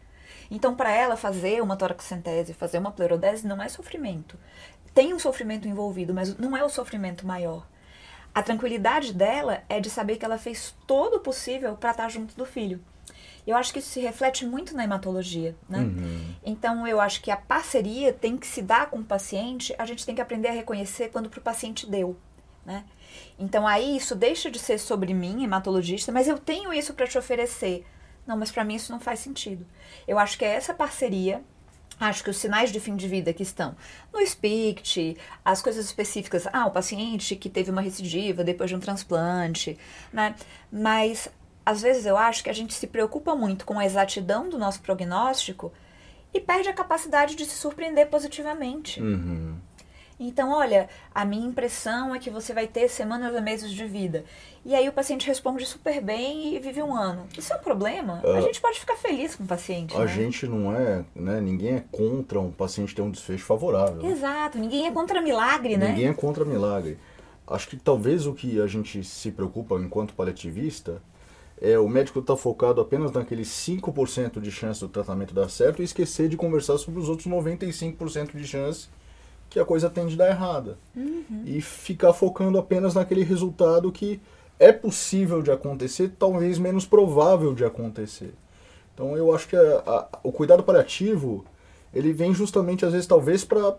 Então, 0.51 0.75
para 0.75 0.91
ela 0.91 1.19
fazer 1.19 1.63
uma 1.63 1.77
toracocentese, 1.77 2.55
fazer 2.55 2.79
uma 2.79 2.91
pleurodese, 2.91 3.47
não 3.47 3.61
é 3.61 3.69
sofrimento. 3.69 4.39
Tem 4.95 5.13
um 5.13 5.19
sofrimento 5.19 5.69
envolvido, 5.69 6.15
mas 6.15 6.35
não 6.39 6.57
é 6.57 6.65
o 6.65 6.71
sofrimento 6.71 7.27
maior. 7.27 7.67
A 8.35 8.43
tranquilidade 8.43 9.13
dela 9.13 9.63
é 9.69 9.79
de 9.81 9.91
saber 9.91 10.17
que 10.17 10.25
ela 10.25 10.39
fez 10.39 10.75
todo 10.87 11.17
o 11.17 11.21
possível 11.21 11.77
para 11.77 11.91
estar 11.91 12.09
junto 12.09 12.35
do 12.35 12.47
filho. 12.47 12.81
Eu 13.47 13.55
acho 13.55 13.71
que 13.71 13.81
isso 13.81 13.91
se 13.91 14.01
reflete 14.01 14.47
muito 14.47 14.75
na 14.75 14.85
hematologia, 14.85 15.55
né? 15.69 15.81
Uhum. 15.81 16.35
Então, 16.43 16.87
eu 16.87 17.03
acho 17.03 17.21
que 17.21 17.31
a 17.31 17.37
parceria 17.37 18.15
tem 18.15 18.39
que 18.39 18.47
se 18.47 18.63
dar 18.63 18.89
com 18.89 19.01
o 19.01 19.05
paciente, 19.05 19.75
a 19.79 19.85
gente 19.85 20.07
tem 20.07 20.15
que 20.15 20.23
aprender 20.23 20.49
a 20.49 20.53
reconhecer 20.53 21.11
quando 21.11 21.29
para 21.29 21.41
o 21.41 21.43
paciente 21.43 21.87
deu, 21.87 22.17
né? 22.69 22.85
Então, 23.39 23.67
aí 23.67 23.97
isso 23.97 24.15
deixa 24.15 24.51
de 24.51 24.59
ser 24.59 24.79
sobre 24.79 25.15
mim, 25.15 25.43
hematologista, 25.43 26.13
mas 26.13 26.29
eu 26.29 26.39
tenho 26.39 26.73
isso 26.73 26.93
para 26.93 27.07
te 27.07 27.17
oferecer. 27.17 27.87
Não, 28.27 28.37
mas 28.37 28.51
para 28.51 28.63
mim 28.63 28.75
isso 28.75 28.93
não 28.93 29.01
faz 29.01 29.21
sentido. 29.21 29.67
Eu 30.07 30.19
acho 30.19 30.37
que 30.37 30.45
é 30.45 30.55
essa 30.55 30.75
parceria 30.75 31.43
Acho 32.01 32.23
que 32.23 32.31
os 32.31 32.37
sinais 32.37 32.71
de 32.71 32.79
fim 32.79 32.95
de 32.95 33.09
vida 33.09 33.33
que 33.33 33.43
estão 33.43 33.75
no 34.13 34.21
SPICT, 34.21 35.17
as 35.45 35.61
coisas 35.61 35.85
específicas, 35.85 36.47
ah, 36.53 36.67
o 36.67 36.71
paciente 36.71 37.35
que 37.35 37.49
teve 37.49 37.73
uma 37.73 37.81
recidiva 37.81 38.45
depois 38.45 38.71
de 38.71 38.77
um 38.77 38.79
transplante, 38.79 39.77
né? 40.13 40.37
Mas 40.71 41.29
às 41.67 41.83
vezes 41.83 42.07
eu 42.07 42.17
acho 42.17 42.45
que 42.45 42.51
a 42.51 42.53
gente 42.53 42.73
se 42.73 42.87
preocupa 42.87 43.35
muito 43.35 43.67
com 43.67 43.81
a 43.81 43.85
exatidão 43.85 44.49
do 44.49 44.57
nosso 44.57 44.81
prognóstico 44.81 45.73
e 46.33 46.39
perde 46.39 46.69
a 46.69 46.73
capacidade 46.73 47.35
de 47.35 47.45
se 47.45 47.57
surpreender 47.57 48.07
positivamente. 48.07 49.03
Uhum. 49.03 49.59
Então, 50.21 50.51
olha, 50.51 50.89
a 51.15 51.25
minha 51.25 51.47
impressão 51.47 52.15
é 52.15 52.19
que 52.19 52.29
você 52.29 52.53
vai 52.53 52.67
ter 52.67 52.89
semanas 52.89 53.35
a 53.35 53.41
meses 53.41 53.71
de 53.71 53.87
vida. 53.87 54.25
E 54.65 54.75
aí 54.75 54.89
o 54.89 54.93
paciente 54.93 55.27
responde 55.27 55.65
super 55.65 56.03
bem 56.03 56.55
e 56.55 56.59
vive 56.59 56.83
um 56.83 56.95
ano. 56.97 57.27
Isso 57.39 57.53
é 57.53 57.57
um 57.57 57.61
problema? 57.61 58.21
Uh, 58.25 58.33
a 58.33 58.41
gente 58.41 58.61
pode 58.61 58.81
ficar 58.81 58.97
feliz 58.97 59.37
com 59.37 59.45
o 59.45 59.47
paciente. 59.47 59.95
A 59.95 60.01
né? 60.01 60.09
gente 60.09 60.47
não 60.47 60.75
é, 60.75 61.05
né? 61.15 61.41
Ninguém 61.41 61.77
é 61.77 61.85
contra 61.93 62.41
um 62.41 62.51
paciente 62.51 62.95
ter 62.95 63.03
um 63.03 63.11
desfecho 63.11 63.45
favorável. 63.45 64.05
Exato, 64.05 64.59
ninguém 64.59 64.87
é 64.87 64.91
contra 64.91 65.23
milagre, 65.23 65.77
né? 65.77 65.91
Ninguém 65.91 66.09
é 66.09 66.15
contra 66.15 66.45
milagre. 66.45 66.99
Acho 67.47 67.69
que 67.69 67.77
talvez 67.77 68.27
o 68.27 68.35
que 68.35 68.61
a 68.61 68.67
gente 68.67 69.03
se 69.05 69.31
preocupa 69.31 69.77
enquanto 69.77 70.15
paliativista 70.15 71.01
é 71.61 71.79
o 71.79 71.89
médico 71.89 72.19
estar 72.19 72.35
tá 72.35 72.37
focado 72.37 72.81
apenas 72.81 73.11
naqueles 73.13 73.49
5% 73.49 74.41
de 74.41 74.51
chance 74.51 74.81
do 74.81 74.89
tratamento 74.89 75.35
dar 75.35 75.49
certo 75.49 75.81
e 75.81 75.85
esquecer 75.85 76.29
de 76.29 76.37
conversar 76.37 76.77
sobre 76.77 77.01
os 77.01 77.09
outros 77.09 77.27
95% 77.27 78.37
de 78.37 78.47
chance 78.47 78.89
que 79.49 79.59
a 79.59 79.65
coisa 79.65 79.89
tende 79.89 80.15
a 80.15 80.19
dar 80.19 80.31
errada. 80.31 80.79
Uhum. 80.95 81.43
E 81.45 81.61
ficar 81.61 82.13
focando 82.13 82.59
apenas 82.59 82.95
naquele 82.95 83.23
resultado 83.23 83.91
que 83.91 84.21
é 84.59 84.73
possível 84.73 85.41
de 85.41 85.51
acontecer, 85.51 86.13
talvez 86.19 86.59
menos 86.59 86.85
provável 86.85 87.55
de 87.55 87.65
acontecer. 87.65 88.35
Então 88.95 89.17
eu 89.17 89.35
acho 89.35 89.49
que 89.49 89.57
a, 89.57 89.83
a, 89.87 90.09
o 90.23 90.33
cuidado 90.33 90.63
paliativo, 90.63 91.45
ele 91.95 92.13
vem 92.13 92.35
justamente 92.35 92.85
às 92.85 92.93
vezes 92.93 93.07
talvez 93.07 93.45
para 93.45 93.77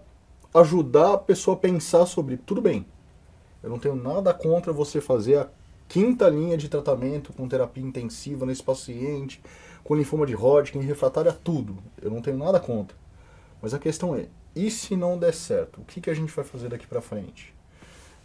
ajudar 0.54 1.14
a 1.14 1.18
pessoa 1.18 1.56
a 1.56 1.60
pensar 1.60 2.06
sobre, 2.06 2.38
tudo 2.38 2.62
bem, 2.62 2.86
eu 3.62 3.70
não 3.70 3.78
tenho 3.78 3.96
nada 3.96 4.34
contra 4.34 4.72
você 4.72 5.02
fazer 5.02 5.38
a 5.38 5.48
quinta 5.88 6.30
linha 6.30 6.58
de 6.58 6.70
tratamento 6.70 7.34
com 7.34 7.48
terapia 7.48 7.84
intensiva 7.84 8.46
nesse 8.46 8.64
paciente, 8.64 9.42
com 9.84 9.96
linfoma 9.96 10.26
de 10.26 10.34
Hodgkin, 10.34 10.80
refratário 10.80 11.32
a 11.32 11.34
tudo. 11.34 11.78
Eu 12.02 12.10
não 12.10 12.22
tenho 12.22 12.38
nada 12.38 12.60
contra. 12.60 12.96
Mas 13.62 13.74
a 13.74 13.80
questão 13.80 14.16
é, 14.16 14.28
e 14.66 14.72
se 14.72 14.96
não 14.96 15.18
der 15.18 15.34
certo? 15.34 15.82
O 15.82 15.86
que, 15.86 16.02
que 16.02 16.10
a 16.10 16.14
gente 16.14 16.34
vai 16.34 16.44
fazer 16.44 16.70
daqui 16.70 16.88
para 16.88 17.02
frente? 17.02 17.54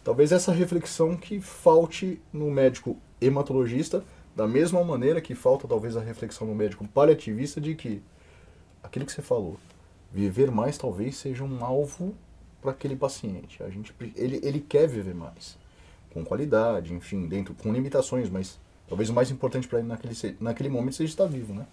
Talvez 0.03 0.31
essa 0.31 0.51
reflexão 0.51 1.15
que 1.15 1.39
falte 1.39 2.21
no 2.31 2.51
médico 2.51 2.97
hematologista, 3.19 4.03
da 4.35 4.47
mesma 4.47 4.83
maneira 4.83 5.21
que 5.21 5.33
falta 5.33 5.67
talvez 5.67 5.95
a 5.95 6.01
reflexão 6.01 6.45
no 6.45 6.53
médico 6.53 6.87
paliativista 6.87 7.61
de 7.61 7.73
que 7.73 8.03
aquilo 8.83 9.05
que 9.05 9.11
você 9.11 9.21
falou, 9.21 9.57
viver 10.11 10.51
mais 10.51 10.77
talvez 10.77 11.15
seja 11.15 11.43
um 11.43 11.63
alvo 11.63 12.13
para 12.61 12.71
aquele 12.71 12.95
paciente. 12.95 13.63
A 13.63 13.69
gente 13.69 13.93
ele, 14.15 14.39
ele 14.43 14.59
quer 14.59 14.87
viver 14.87 15.15
mais, 15.15 15.57
com 16.13 16.23
qualidade, 16.23 16.93
enfim, 16.93 17.27
dentro 17.27 17.53
com 17.55 17.71
limitações, 17.71 18.29
mas 18.29 18.59
talvez 18.87 19.09
o 19.09 19.13
mais 19.13 19.31
importante 19.31 19.67
para 19.67 19.79
ele 19.79 19.87
naquele 19.87 20.37
naquele 20.39 20.69
momento 20.69 20.95
seja 20.95 21.11
estar 21.11 21.25
vivo, 21.25 21.53
né? 21.53 21.65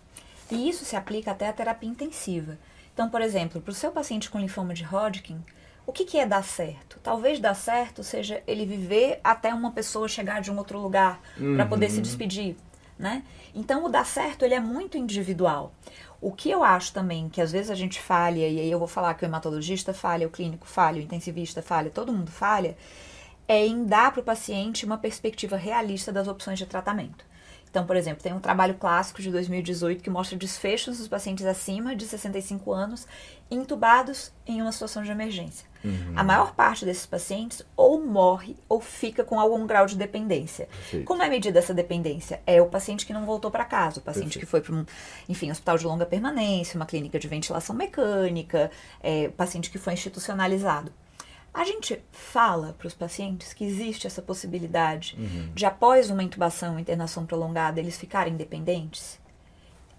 E 0.50 0.68
isso 0.68 0.84
se 0.84 0.94
aplica 0.94 1.30
até 1.32 1.48
à 1.48 1.52
terapia 1.52 1.88
intensiva. 1.88 2.58
Então, 2.92 3.08
por 3.08 3.20
exemplo, 3.20 3.60
para 3.60 3.70
o 3.70 3.74
seu 3.74 3.90
paciente 3.90 4.30
com 4.30 4.38
linfoma 4.38 4.74
de 4.74 4.84
Hodgkin, 4.84 5.42
o 5.86 5.92
que, 5.92 6.04
que 6.04 6.18
é 6.18 6.26
dar 6.26 6.44
certo? 6.44 6.98
Talvez 7.02 7.40
dar 7.40 7.54
certo 7.54 8.04
seja 8.04 8.42
ele 8.46 8.64
viver 8.64 9.20
até 9.24 9.52
uma 9.52 9.72
pessoa 9.72 10.06
chegar 10.08 10.40
de 10.40 10.50
um 10.50 10.58
outro 10.58 10.78
lugar 10.78 11.20
uhum. 11.38 11.56
para 11.56 11.66
poder 11.66 11.90
se 11.90 12.00
despedir, 12.00 12.56
né? 12.98 13.24
Então, 13.54 13.84
o 13.84 13.88
dar 13.88 14.06
certo 14.06 14.44
ele 14.44 14.54
é 14.54 14.60
muito 14.60 14.96
individual. 14.96 15.72
O 16.20 16.30
que 16.30 16.48
eu 16.48 16.62
acho 16.62 16.92
também 16.92 17.28
que 17.28 17.40
às 17.40 17.50
vezes 17.50 17.70
a 17.70 17.74
gente 17.74 18.00
falha, 18.00 18.48
e 18.48 18.60
aí 18.60 18.70
eu 18.70 18.78
vou 18.78 18.86
falar 18.86 19.14
que 19.14 19.24
o 19.24 19.26
hematologista 19.26 19.92
falha, 19.92 20.26
o 20.26 20.30
clínico 20.30 20.68
falha, 20.68 21.00
o 21.00 21.02
intensivista 21.02 21.60
falha, 21.60 21.90
todo 21.90 22.12
mundo 22.12 22.30
falha, 22.30 22.76
é 23.48 23.66
em 23.66 23.84
dar 23.84 24.12
para 24.12 24.20
o 24.20 24.24
paciente 24.24 24.86
uma 24.86 24.96
perspectiva 24.96 25.56
realista 25.56 26.12
das 26.12 26.28
opções 26.28 26.60
de 26.60 26.66
tratamento. 26.66 27.24
Então, 27.72 27.86
por 27.86 27.96
exemplo, 27.96 28.22
tem 28.22 28.34
um 28.34 28.38
trabalho 28.38 28.74
clássico 28.74 29.22
de 29.22 29.30
2018 29.30 30.02
que 30.02 30.10
mostra 30.10 30.36
desfechos 30.36 30.98
dos 30.98 31.08
pacientes 31.08 31.46
acima 31.46 31.96
de 31.96 32.04
65 32.04 32.70
anos 32.70 33.06
intubados 33.50 34.30
em 34.46 34.60
uma 34.60 34.70
situação 34.70 35.02
de 35.02 35.10
emergência. 35.10 35.66
Uhum. 35.82 36.12
A 36.14 36.22
maior 36.22 36.54
parte 36.54 36.84
desses 36.84 37.06
pacientes 37.06 37.64
ou 37.74 38.04
morre 38.04 38.54
ou 38.68 38.78
fica 38.78 39.24
com 39.24 39.40
algum 39.40 39.66
grau 39.66 39.86
de 39.86 39.96
dependência. 39.96 40.66
Perfeito. 40.66 41.06
Como 41.06 41.22
é 41.22 41.30
medida 41.30 41.58
essa 41.58 41.72
dependência? 41.72 42.42
É 42.46 42.60
o 42.60 42.66
paciente 42.66 43.06
que 43.06 43.12
não 43.14 43.24
voltou 43.24 43.50
para 43.50 43.64
casa, 43.64 44.00
o 44.00 44.02
paciente 44.02 44.38
Perfeito. 44.38 44.44
que 44.44 44.50
foi 44.50 44.60
para 44.60 44.74
um, 44.74 44.84
enfim, 45.26 45.50
hospital 45.50 45.78
de 45.78 45.86
longa 45.86 46.04
permanência, 46.04 46.76
uma 46.76 46.84
clínica 46.84 47.18
de 47.18 47.26
ventilação 47.26 47.74
mecânica, 47.74 48.70
é, 49.02 49.28
o 49.28 49.32
paciente 49.32 49.70
que 49.70 49.78
foi 49.78 49.94
institucionalizado. 49.94 50.92
A 51.54 51.64
gente 51.64 52.02
fala 52.10 52.74
para 52.78 52.86
os 52.86 52.94
pacientes 52.94 53.52
que 53.52 53.64
existe 53.64 54.06
essa 54.06 54.22
possibilidade 54.22 55.16
uhum. 55.18 55.52
de, 55.54 55.66
após 55.66 56.08
uma 56.08 56.22
intubação, 56.22 56.78
internação 56.78 57.26
prolongada, 57.26 57.78
eles 57.78 57.98
ficarem 57.98 58.36
dependentes? 58.36 59.20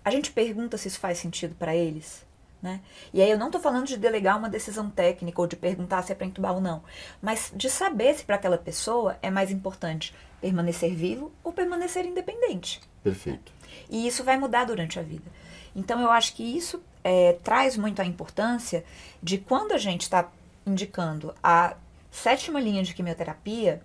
A 0.04 0.10
gente 0.10 0.32
pergunta 0.32 0.78
se 0.78 0.88
isso 0.88 1.00
faz 1.00 1.20
sentido 1.20 1.54
para 1.56 1.76
eles. 1.76 2.26
Né? 2.62 2.80
E 3.14 3.22
aí 3.22 3.30
eu 3.30 3.38
não 3.38 3.48
estou 3.48 3.62
falando 3.62 3.86
de 3.86 3.98
delegar 3.98 4.38
uma 4.38 4.50
decisão 4.50 4.90
técnica 4.90 5.42
ou 5.42 5.46
de 5.46 5.58
perguntar 5.58 6.02
se 6.02 6.14
é 6.14 6.16
para 6.16 6.26
intubar 6.26 6.54
ou 6.54 6.62
não, 6.62 6.82
mas 7.22 7.52
de 7.54 7.70
saber 7.70 8.16
se 8.16 8.24
para 8.24 8.36
aquela 8.36 8.58
pessoa 8.58 9.18
é 9.22 9.30
mais 9.30 9.52
importante 9.52 10.16
permanecer 10.40 10.96
vivo 10.96 11.30
ou 11.44 11.52
permanecer 11.52 12.06
independente. 12.06 12.80
Perfeito. 13.04 13.52
E 13.90 14.08
isso 14.08 14.24
vai 14.24 14.38
mudar 14.38 14.64
durante 14.64 14.98
a 14.98 15.02
vida. 15.04 15.30
Então 15.76 16.00
eu 16.00 16.10
acho 16.10 16.36
que 16.36 16.44
isso 16.44 16.82
é, 17.04 17.34
traz 17.44 17.76
muito 17.76 18.02
a 18.02 18.06
importância 18.06 18.86
de 19.22 19.38
quando 19.38 19.74
a 19.74 19.78
gente 19.78 20.04
está 20.04 20.32
indicando 20.66 21.34
a 21.44 21.76
sétima 22.12 22.60
linha 22.60 22.84
de 22.84 22.94
quimioterapia, 22.94 23.82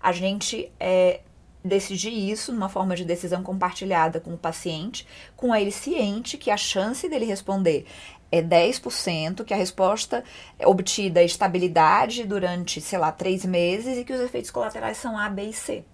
a 0.00 0.12
gente 0.12 0.70
é, 0.78 1.20
decidir 1.64 2.12
isso 2.12 2.52
numa 2.52 2.68
forma 2.68 2.94
de 2.94 3.04
decisão 3.04 3.42
compartilhada 3.42 4.20
com 4.20 4.34
o 4.34 4.38
paciente, 4.38 5.06
com 5.36 5.54
ele 5.54 5.70
ciente 5.70 6.36
que 6.36 6.50
a 6.50 6.56
chance 6.56 7.08
dele 7.08 7.24
responder 7.24 7.86
é 8.30 8.42
10%, 8.42 9.44
que 9.44 9.54
a 9.54 9.56
resposta 9.56 10.22
obtida 10.64 11.20
é 11.20 11.24
estabilidade 11.24 12.24
durante, 12.24 12.80
sei 12.80 12.98
lá, 12.98 13.10
três 13.10 13.44
meses 13.44 13.96
e 13.96 14.04
que 14.04 14.12
os 14.12 14.20
efeitos 14.20 14.50
colaterais 14.50 14.98
são 14.98 15.18
A, 15.18 15.28
B 15.28 15.44
e 15.44 15.52
C. 15.52 15.84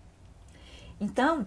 Então, 1.00 1.46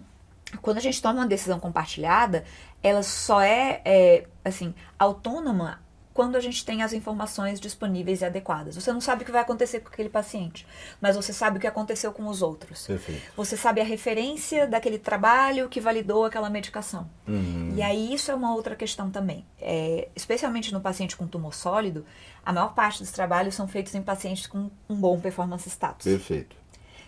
quando 0.62 0.78
a 0.78 0.80
gente 0.80 1.00
toma 1.02 1.20
uma 1.20 1.26
decisão 1.26 1.60
compartilhada, 1.60 2.44
ela 2.82 3.02
só 3.02 3.40
é, 3.40 3.82
é 3.84 4.26
assim, 4.44 4.74
autônoma 4.98 5.80
quando 6.18 6.34
a 6.34 6.40
gente 6.40 6.64
tem 6.64 6.82
as 6.82 6.92
informações 6.92 7.60
disponíveis 7.60 8.22
e 8.22 8.24
adequadas. 8.24 8.74
Você 8.74 8.92
não 8.92 9.00
sabe 9.00 9.22
o 9.22 9.24
que 9.24 9.30
vai 9.30 9.40
acontecer 9.40 9.78
com 9.78 9.88
aquele 9.88 10.08
paciente, 10.08 10.66
mas 11.00 11.14
você 11.14 11.32
sabe 11.32 11.58
o 11.58 11.60
que 11.60 11.66
aconteceu 11.68 12.12
com 12.12 12.26
os 12.26 12.42
outros. 12.42 12.88
Perfeito. 12.88 13.22
Você 13.36 13.56
sabe 13.56 13.80
a 13.80 13.84
referência 13.84 14.66
daquele 14.66 14.98
trabalho 14.98 15.68
que 15.68 15.80
validou 15.80 16.24
aquela 16.24 16.50
medicação. 16.50 17.08
Uhum. 17.24 17.72
E 17.76 17.82
aí 17.82 18.12
isso 18.12 18.32
é 18.32 18.34
uma 18.34 18.52
outra 18.52 18.74
questão 18.74 19.12
também. 19.12 19.46
É, 19.60 20.08
especialmente 20.16 20.72
no 20.72 20.80
paciente 20.80 21.16
com 21.16 21.24
tumor 21.24 21.54
sólido, 21.54 22.04
a 22.44 22.52
maior 22.52 22.74
parte 22.74 22.98
dos 22.98 23.12
trabalhos 23.12 23.54
são 23.54 23.68
feitos 23.68 23.94
em 23.94 24.02
pacientes 24.02 24.48
com 24.48 24.72
um 24.88 24.96
bom 24.96 25.20
performance 25.20 25.68
status. 25.70 26.02
Perfeito. 26.02 26.56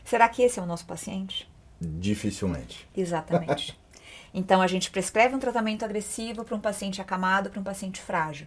Será 0.05 0.29
que 0.29 0.41
esse 0.41 0.61
é 0.61 0.63
o 0.63 0.67
nosso 0.67 0.87
paciente? 0.87 1.51
Dificilmente. 1.81 2.89
Exatamente. 2.97 3.77
Então 4.33 4.63
a 4.63 4.69
gente 4.69 4.93
prescreve 4.93 5.35
um 5.35 5.41
tratamento 5.41 5.85
agressivo 5.85 6.45
para 6.45 6.55
um 6.55 6.61
paciente 6.61 7.01
acamado, 7.01 7.51
para 7.51 7.59
um 7.59 7.65
paciente 7.65 8.01
frágil. 8.01 8.47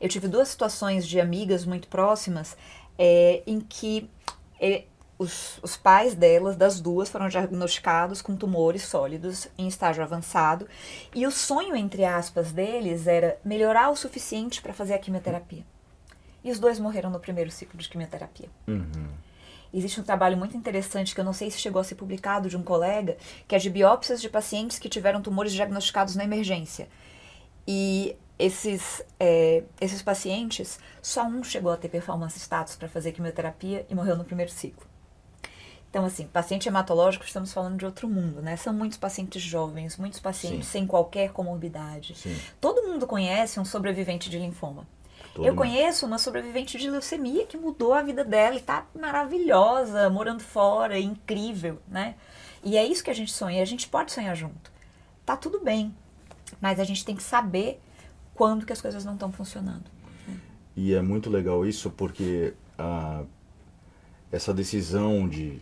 Eu 0.00 0.08
tive 0.08 0.28
duas 0.28 0.48
situações 0.48 1.06
de 1.06 1.20
amigas 1.20 1.64
muito 1.64 1.88
próximas 1.88 2.56
é, 2.98 3.42
em 3.46 3.60
que 3.60 4.10
é, 4.60 4.84
os, 5.18 5.58
os, 5.62 5.76
pais 5.76 6.14
delas, 6.14 6.56
das 6.56 6.80
duas, 6.80 7.08
foram 7.08 7.28
diagnosticados 7.28 8.20
com 8.20 8.36
tumores 8.36 8.82
sólidos 8.82 9.48
em 9.56 9.66
estágio 9.66 10.02
avançado. 10.02 10.68
E 11.14 11.26
o 11.26 11.30
sonho, 11.30 11.74
entre 11.74 12.04
aspas, 12.04 12.52
deles 12.52 13.06
era 13.06 13.38
melhorar 13.44 13.90
o 13.90 13.96
suficiente 13.96 14.60
para 14.60 14.74
fazer 14.74 14.94
a 14.94 14.98
quimioterapia. 14.98 15.64
E 16.44 16.50
os 16.50 16.58
dois 16.58 16.78
morreram 16.78 17.10
no 17.10 17.18
primeiro 17.18 17.50
ciclo 17.50 17.78
de 17.78 17.88
quimioterapia. 17.88 18.48
Uhum. 18.68 19.08
Existe 19.74 20.00
um 20.00 20.04
trabalho 20.04 20.36
muito 20.36 20.56
interessante 20.56 21.14
que 21.14 21.20
eu 21.20 21.24
não 21.24 21.32
sei 21.32 21.50
se 21.50 21.58
chegou 21.58 21.80
a 21.80 21.84
ser 21.84 21.96
publicado 21.96 22.48
de 22.48 22.56
um 22.56 22.62
colega, 22.62 23.16
que 23.48 23.54
é 23.54 23.58
de 23.58 23.68
biópsias 23.68 24.20
de 24.20 24.28
pacientes 24.28 24.78
que 24.78 24.88
tiveram 24.88 25.20
tumores 25.20 25.52
diagnosticados 25.52 26.14
na 26.14 26.24
emergência. 26.24 26.88
E 27.66 28.16
esses, 28.38 29.02
é, 29.18 29.62
esses 29.80 30.02
pacientes, 30.02 30.78
só 31.00 31.24
um 31.24 31.42
chegou 31.42 31.72
a 31.72 31.76
ter 31.76 31.88
performance 31.88 32.38
status 32.38 32.76
para 32.76 32.88
fazer 32.88 33.12
quimioterapia 33.12 33.86
e 33.88 33.94
morreu 33.94 34.16
no 34.16 34.24
primeiro 34.24 34.50
ciclo. 34.52 34.86
Então, 35.88 36.04
assim, 36.04 36.26
paciente 36.26 36.68
hematológico, 36.68 37.24
estamos 37.24 37.52
falando 37.52 37.78
de 37.78 37.86
outro 37.86 38.06
mundo, 38.06 38.42
né? 38.42 38.56
São 38.56 38.74
muitos 38.74 38.98
pacientes 38.98 39.40
jovens, 39.40 39.96
muitos 39.96 40.20
pacientes 40.20 40.66
Sim. 40.66 40.72
sem 40.72 40.86
qualquer 40.86 41.32
comorbidade. 41.32 42.14
Sim. 42.14 42.36
Todo 42.60 42.86
mundo 42.86 43.06
conhece 43.06 43.58
um 43.58 43.64
sobrevivente 43.64 44.28
de 44.28 44.38
linfoma. 44.38 44.86
Todo 45.32 45.46
Eu 45.46 45.52
mundo. 45.54 45.58
conheço 45.58 46.04
uma 46.04 46.18
sobrevivente 46.18 46.76
de 46.76 46.90
leucemia 46.90 47.46
que 47.46 47.56
mudou 47.56 47.94
a 47.94 48.02
vida 48.02 48.22
dela 48.24 48.56
e 48.56 48.60
tá 48.60 48.86
maravilhosa, 48.94 50.10
morando 50.10 50.42
fora, 50.42 50.98
incrível, 50.98 51.80
né? 51.88 52.14
E 52.62 52.76
é 52.76 52.84
isso 52.84 53.02
que 53.02 53.10
a 53.10 53.14
gente 53.14 53.32
sonha, 53.32 53.62
a 53.62 53.66
gente 53.66 53.88
pode 53.88 54.12
sonhar 54.12 54.36
junto. 54.36 54.70
Tá 55.24 55.34
tudo 55.34 55.60
bem, 55.60 55.94
mas 56.60 56.78
a 56.78 56.84
gente 56.84 57.04
tem 57.06 57.16
que 57.16 57.22
saber 57.22 57.80
quando 58.36 58.66
que 58.66 58.72
as 58.72 58.80
coisas 58.80 59.04
não 59.04 59.14
estão 59.14 59.32
funcionando. 59.32 59.84
E 60.76 60.92
é 60.92 61.00
muito 61.00 61.30
legal 61.30 61.64
isso 61.66 61.90
porque 61.90 62.52
ah, 62.78 63.24
essa 64.30 64.52
decisão 64.52 65.26
de 65.26 65.58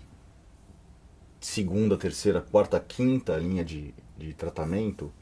segunda, 1.41 1.97
terceira, 1.97 2.41
quarta, 2.41 2.81
quinta 2.81 3.37
linha 3.37 3.65
de, 3.65 3.95
de 4.19 4.35
tratamento, 4.35 5.13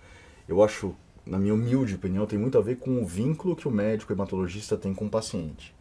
eu 0.49 0.63
acho, 0.63 0.95
na 1.27 1.39
minha 1.39 1.53
humilde 1.53 1.95
opinião, 1.95 2.27
tem 2.27 2.39
muito 2.39 2.57
a 2.57 2.63
ver 2.63 2.77
com 2.77 3.03
o 3.03 3.07
vínculo 3.07 3.55
que 3.55 3.69
o 3.69 3.71
médico 3.71 4.13
hematologista 4.13 4.77
tem 4.77 4.95
com 4.95 5.07
o 5.07 5.11
paciente. 5.11 5.75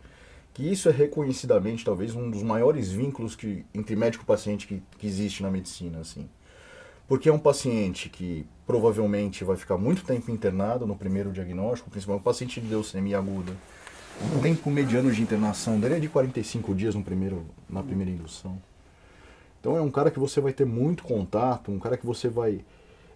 Que 0.53 0.69
isso 0.69 0.89
é 0.89 0.91
reconhecidamente 0.91 1.85
talvez 1.85 2.13
um 2.13 2.29
dos 2.29 2.43
maiores 2.43 2.91
vínculos 2.91 3.35
que, 3.35 3.63
entre 3.73 3.95
médico 3.95 4.25
e 4.25 4.27
paciente 4.27 4.67
que, 4.67 4.83
que 4.97 5.07
existe 5.07 5.41
na 5.41 5.49
medicina, 5.49 5.99
assim. 5.99 6.27
Porque 7.11 7.27
é 7.27 7.33
um 7.33 7.37
paciente 7.37 8.07
que 8.07 8.45
provavelmente 8.65 9.43
vai 9.43 9.57
ficar 9.57 9.77
muito 9.77 10.05
tempo 10.05 10.31
internado 10.31 10.87
no 10.87 10.95
primeiro 10.95 11.29
diagnóstico, 11.29 11.89
principalmente 11.89 12.21
um 12.21 12.23
paciente 12.23 12.61
de 12.61 12.67
leucemia 12.69 13.17
aguda. 13.17 13.51
O 14.33 14.39
tempo 14.41 14.71
mediano 14.71 15.11
de 15.11 15.21
internação 15.21 15.77
dele 15.77 15.95
é 15.95 15.99
de 15.99 16.07
45 16.07 16.73
dias 16.73 16.95
no 16.95 17.03
primeiro, 17.03 17.45
na 17.69 17.83
primeira 17.83 18.09
indução. 18.09 18.57
Então 19.59 19.75
é 19.75 19.81
um 19.81 19.91
cara 19.91 20.09
que 20.09 20.19
você 20.19 20.39
vai 20.39 20.53
ter 20.53 20.65
muito 20.65 21.03
contato, 21.03 21.69
um 21.69 21.79
cara 21.79 21.97
que 21.97 22.05
você 22.05 22.29
vai 22.29 22.63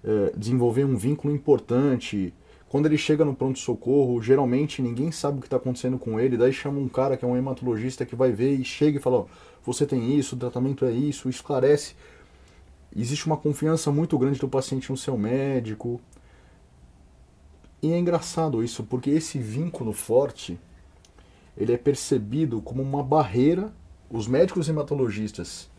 eh, 0.03 0.33
desenvolver 0.35 0.83
um 0.83 0.97
vínculo 0.97 1.33
importante. 1.33 2.33
Quando 2.67 2.87
ele 2.87 2.97
chega 2.97 3.23
no 3.23 3.33
pronto-socorro, 3.33 4.21
geralmente 4.21 4.81
ninguém 4.81 5.09
sabe 5.09 5.37
o 5.37 5.39
que 5.39 5.47
está 5.47 5.55
acontecendo 5.55 5.97
com 5.97 6.19
ele, 6.19 6.35
daí 6.35 6.51
chama 6.51 6.81
um 6.81 6.89
cara 6.89 7.15
que 7.15 7.23
é 7.23 7.27
um 7.29 7.37
hematologista 7.37 8.05
que 8.05 8.13
vai 8.13 8.33
ver 8.33 8.59
e 8.59 8.65
chega 8.65 8.97
e 8.97 9.01
fala, 9.01 9.19
ó, 9.19 9.25
você 9.63 9.85
tem 9.85 10.17
isso, 10.19 10.35
o 10.35 10.37
tratamento 10.37 10.83
é 10.83 10.91
isso, 10.91 11.29
esclarece. 11.29 11.95
Existe 12.95 13.25
uma 13.25 13.35
confiança 13.35 13.91
muito 13.91 14.17
grande 14.17 14.39
do 14.39 14.47
paciente 14.47 14.89
no 14.89 14.97
seu 14.97 15.17
médico. 15.17 15.99
E 17.81 17.91
é 17.91 17.99
engraçado 17.99 18.63
isso, 18.63 18.83
porque 18.83 19.09
esse 19.09 19.37
vínculo 19.37 19.91
forte, 19.91 20.57
ele 21.57 21.73
é 21.73 21.77
percebido 21.77 22.61
como 22.61 22.81
uma 22.81 23.03
barreira. 23.03 23.73
Os 24.09 24.27
médicos 24.27 24.69
hematologistas 24.69 25.69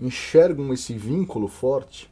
enxergam 0.00 0.72
esse 0.72 0.94
vínculo 0.94 1.46
forte 1.46 2.10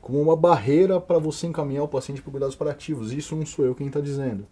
como 0.00 0.22
uma 0.22 0.36
barreira 0.36 1.00
para 1.00 1.18
você 1.18 1.48
encaminhar 1.48 1.82
o 1.82 1.88
paciente 1.88 2.22
para 2.22 2.30
cuidados 2.30 2.54
paliativos. 2.54 3.12
Isso 3.12 3.34
não 3.34 3.44
sou 3.44 3.64
eu 3.64 3.74
quem 3.74 3.88
está 3.88 4.00
dizendo. 4.00 4.46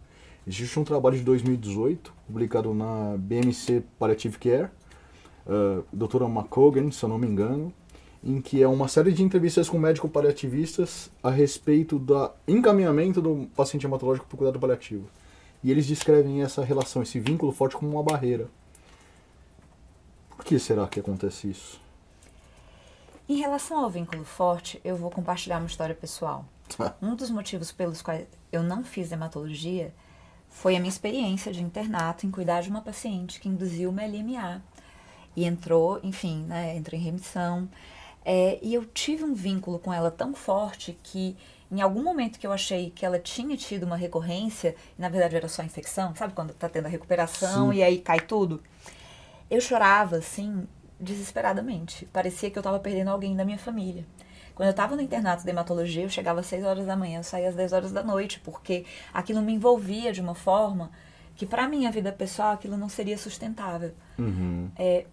Existe 0.45 0.81
um 0.81 0.85
trabalho 0.85 1.17
de 1.17 1.23
2018, 1.23 2.13
publicado 2.27 2.75
na 2.75 3.17
BMC 3.17 3.85
Palliative 3.99 4.37
Care, 4.37 4.69
uh, 5.47 5.85
doutora 5.93 6.27
McCogan, 6.27 6.91
se 6.91 7.05
eu 7.05 7.09
não 7.09 7.19
me 7.19 7.27
engano, 7.29 7.73
em 8.25 8.41
que 8.41 8.63
é 8.63 8.67
uma 8.67 8.89
série 8.89 9.13
de 9.13 9.23
entrevistas 9.23 9.69
com 9.69 9.79
médicos 9.79 10.11
paliativistas 10.11 11.11
a 11.23 11.31
respeito 11.31 11.99
do 11.99 12.31
encaminhamento 12.49 13.21
do 13.21 13.47
paciente 13.55 13.87
hematológico 13.87 14.27
para 14.27 14.35
o 14.35 14.39
cuidado 14.39 14.59
paliativo. 14.59 15.07
E 15.63 15.71
eles 15.71 15.87
descrevem 15.87 16.43
essa 16.43 16.65
relação, 16.65 17.03
esse 17.03 17.21
vínculo 17.21 17.53
forte 17.53 17.77
como 17.77 17.91
uma 17.91 18.03
barreira. 18.03 18.49
Por 20.31 20.45
que 20.45 20.59
será 20.59 20.87
que 20.87 20.99
acontece 20.99 21.51
isso? 21.51 21.81
Em 23.29 23.37
relação 23.37 23.83
ao 23.83 23.91
vínculo 23.91 24.25
forte, 24.25 24.81
eu 24.85 24.97
vou 24.97 25.11
compartilhar 25.11 25.59
uma 25.59 25.67
história 25.67 25.95
pessoal. 25.95 26.47
Um 27.01 27.15
dos 27.15 27.31
motivos 27.31 27.71
pelos 27.73 28.01
quais 28.01 28.27
eu 28.51 28.63
não 28.63 28.83
fiz 28.85 29.13
hematologia 29.13 29.93
foi 30.49 30.77
a 30.77 30.79
minha 30.79 30.89
experiência 30.89 31.53
de 31.53 31.63
internato 31.63 32.27
em 32.27 32.31
cuidar 32.31 32.63
de 32.63 32.71
uma 32.71 32.81
paciente 32.81 33.41
que 33.41 33.49
induziu 33.49 33.91
uma 33.91 34.05
LMA 34.05 34.63
e 35.37 35.45
entrou, 35.45 36.01
enfim, 36.03 36.45
né, 36.45 36.77
entrou 36.77 36.99
em 36.99 37.03
remissão. 37.03 37.69
É, 38.25 38.59
e 38.63 38.73
eu 38.73 38.85
tive 38.85 39.23
um 39.23 39.35
vínculo 39.35 39.79
com 39.79 39.93
ela 39.93 40.11
tão 40.11 40.35
forte 40.35 40.99
que 41.03 41.37
em 41.71 41.81
algum 41.81 42.03
momento 42.03 42.39
que 42.39 42.47
eu 42.47 42.53
achei 42.53 42.91
que 42.91 43.05
ela 43.05 43.19
tinha 43.19 43.57
tido 43.57 43.83
uma 43.83 43.97
recorrência, 43.97 44.77
e 44.97 45.03
na 45.03 45.09
verdade 45.09 45.37
era 45.37 45.49
só 45.49 45.63
infecção, 45.63 46.15
sabe 46.15 46.33
quando 46.33 46.55
tá 46.55 46.69
tendo 46.69 46.87
a 46.87 46.89
recuperação 46.89 47.73
Sim. 47.73 47.79
e 47.79 47.83
aí 47.83 47.99
cai 47.99 48.21
tudo? 48.21 48.63
Eu 49.51 49.61
chorava 49.61 50.17
assim, 50.17 50.67
desesperadamente. 51.01 52.07
Parecia 52.07 52.51
que 52.51 52.59
eu 52.59 52.63
tava 52.63 52.79
perdendo 52.79 53.09
alguém 53.09 53.35
da 53.35 53.45
minha 53.45 53.59
família. 53.59 54.07
Quando 54.55 54.69
eu 54.69 54.75
tava 54.75 54.95
no 54.95 55.03
internato 55.03 55.43
de 55.43 55.51
hematologia, 55.51 56.05
eu 56.05 56.09
chegava 56.09 56.41
às 56.41 56.47
6 56.47 56.65
horas 56.65 56.87
da 56.87 56.97
manhã, 56.97 57.19
eu 57.19 57.25
saía 57.25 57.49
às 57.49 57.57
10 57.57 57.73
horas 57.73 57.93
da 57.93 58.05
noite, 58.05 58.41
porque 58.41 58.87
aquilo 59.13 59.43
me 59.43 59.53
envolvia 59.53 60.13
de 60.13 60.21
uma 60.21 60.35
forma 60.35 60.93
que 61.35 61.45
para 61.45 61.69
minha 61.69 61.91
vida 61.91 62.13
pessoal 62.13 62.53
aquilo 62.53 62.77
não 62.77 62.89
seria 62.89 63.19
sustentável. 63.19 63.93
Uhum. 64.17 64.71
É, 64.77 65.07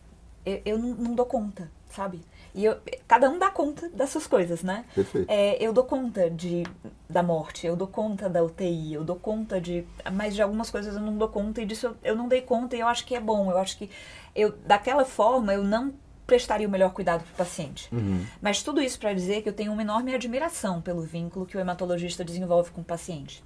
eu, 0.45 0.61
eu 0.63 0.77
não, 0.77 0.89
não 0.89 1.15
dou 1.15 1.25
conta, 1.25 1.71
sabe? 1.89 2.21
E 2.53 2.65
eu, 2.65 2.77
cada 3.07 3.29
um 3.29 3.39
dá 3.39 3.49
conta 3.49 3.89
das 3.89 4.09
suas 4.09 4.27
coisas, 4.27 4.61
né? 4.61 4.85
Perfeito. 4.93 5.29
É, 5.29 5.57
eu 5.63 5.71
dou 5.71 5.83
conta 5.83 6.29
de, 6.29 6.63
da 7.09 7.23
morte, 7.23 7.65
eu 7.65 7.75
dou 7.75 7.87
conta 7.87 8.29
da 8.29 8.43
UTI, 8.43 8.93
eu 8.93 9.03
dou 9.03 9.15
conta 9.15 9.59
de. 9.59 9.85
Mas 10.11 10.35
de 10.35 10.41
algumas 10.41 10.69
coisas 10.69 10.95
eu 10.95 11.01
não 11.01 11.17
dou 11.17 11.29
conta 11.29 11.61
e 11.61 11.65
disso 11.65 11.87
eu, 11.87 11.95
eu 12.03 12.15
não 12.15 12.27
dei 12.27 12.41
conta 12.41 12.75
e 12.75 12.79
eu 12.81 12.87
acho 12.87 13.05
que 13.05 13.15
é 13.15 13.19
bom. 13.19 13.49
Eu 13.49 13.57
acho 13.57 13.77
que 13.77 13.89
eu, 14.35 14.53
daquela 14.65 15.05
forma 15.05 15.53
eu 15.53 15.63
não 15.63 15.93
prestaria 16.27 16.67
o 16.67 16.71
melhor 16.71 16.93
cuidado 16.93 17.23
para 17.23 17.33
o 17.33 17.35
paciente. 17.35 17.93
Uhum. 17.93 18.25
Mas 18.41 18.63
tudo 18.63 18.81
isso 18.81 18.99
para 18.99 19.13
dizer 19.13 19.41
que 19.41 19.49
eu 19.49 19.53
tenho 19.53 19.71
uma 19.73 19.81
enorme 19.81 20.13
admiração 20.15 20.81
pelo 20.81 21.01
vínculo 21.01 21.45
que 21.45 21.57
o 21.57 21.59
hematologista 21.59 22.23
desenvolve 22.23 22.71
com 22.71 22.81
o 22.81 22.85
paciente. 22.85 23.43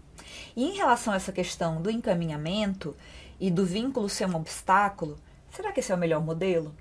E 0.55 0.63
em 0.63 0.75
relação 0.75 1.13
a 1.13 1.15
essa 1.15 1.31
questão 1.31 1.81
do 1.81 1.89
encaminhamento 1.89 2.95
e 3.39 3.49
do 3.49 3.65
vínculo 3.65 4.07
ser 4.07 4.27
um 4.27 4.35
obstáculo, 4.35 5.17
será 5.49 5.71
que 5.71 5.79
esse 5.79 5.91
é 5.91 5.95
o 5.95 5.97
melhor 5.97 6.23
modelo? 6.23 6.73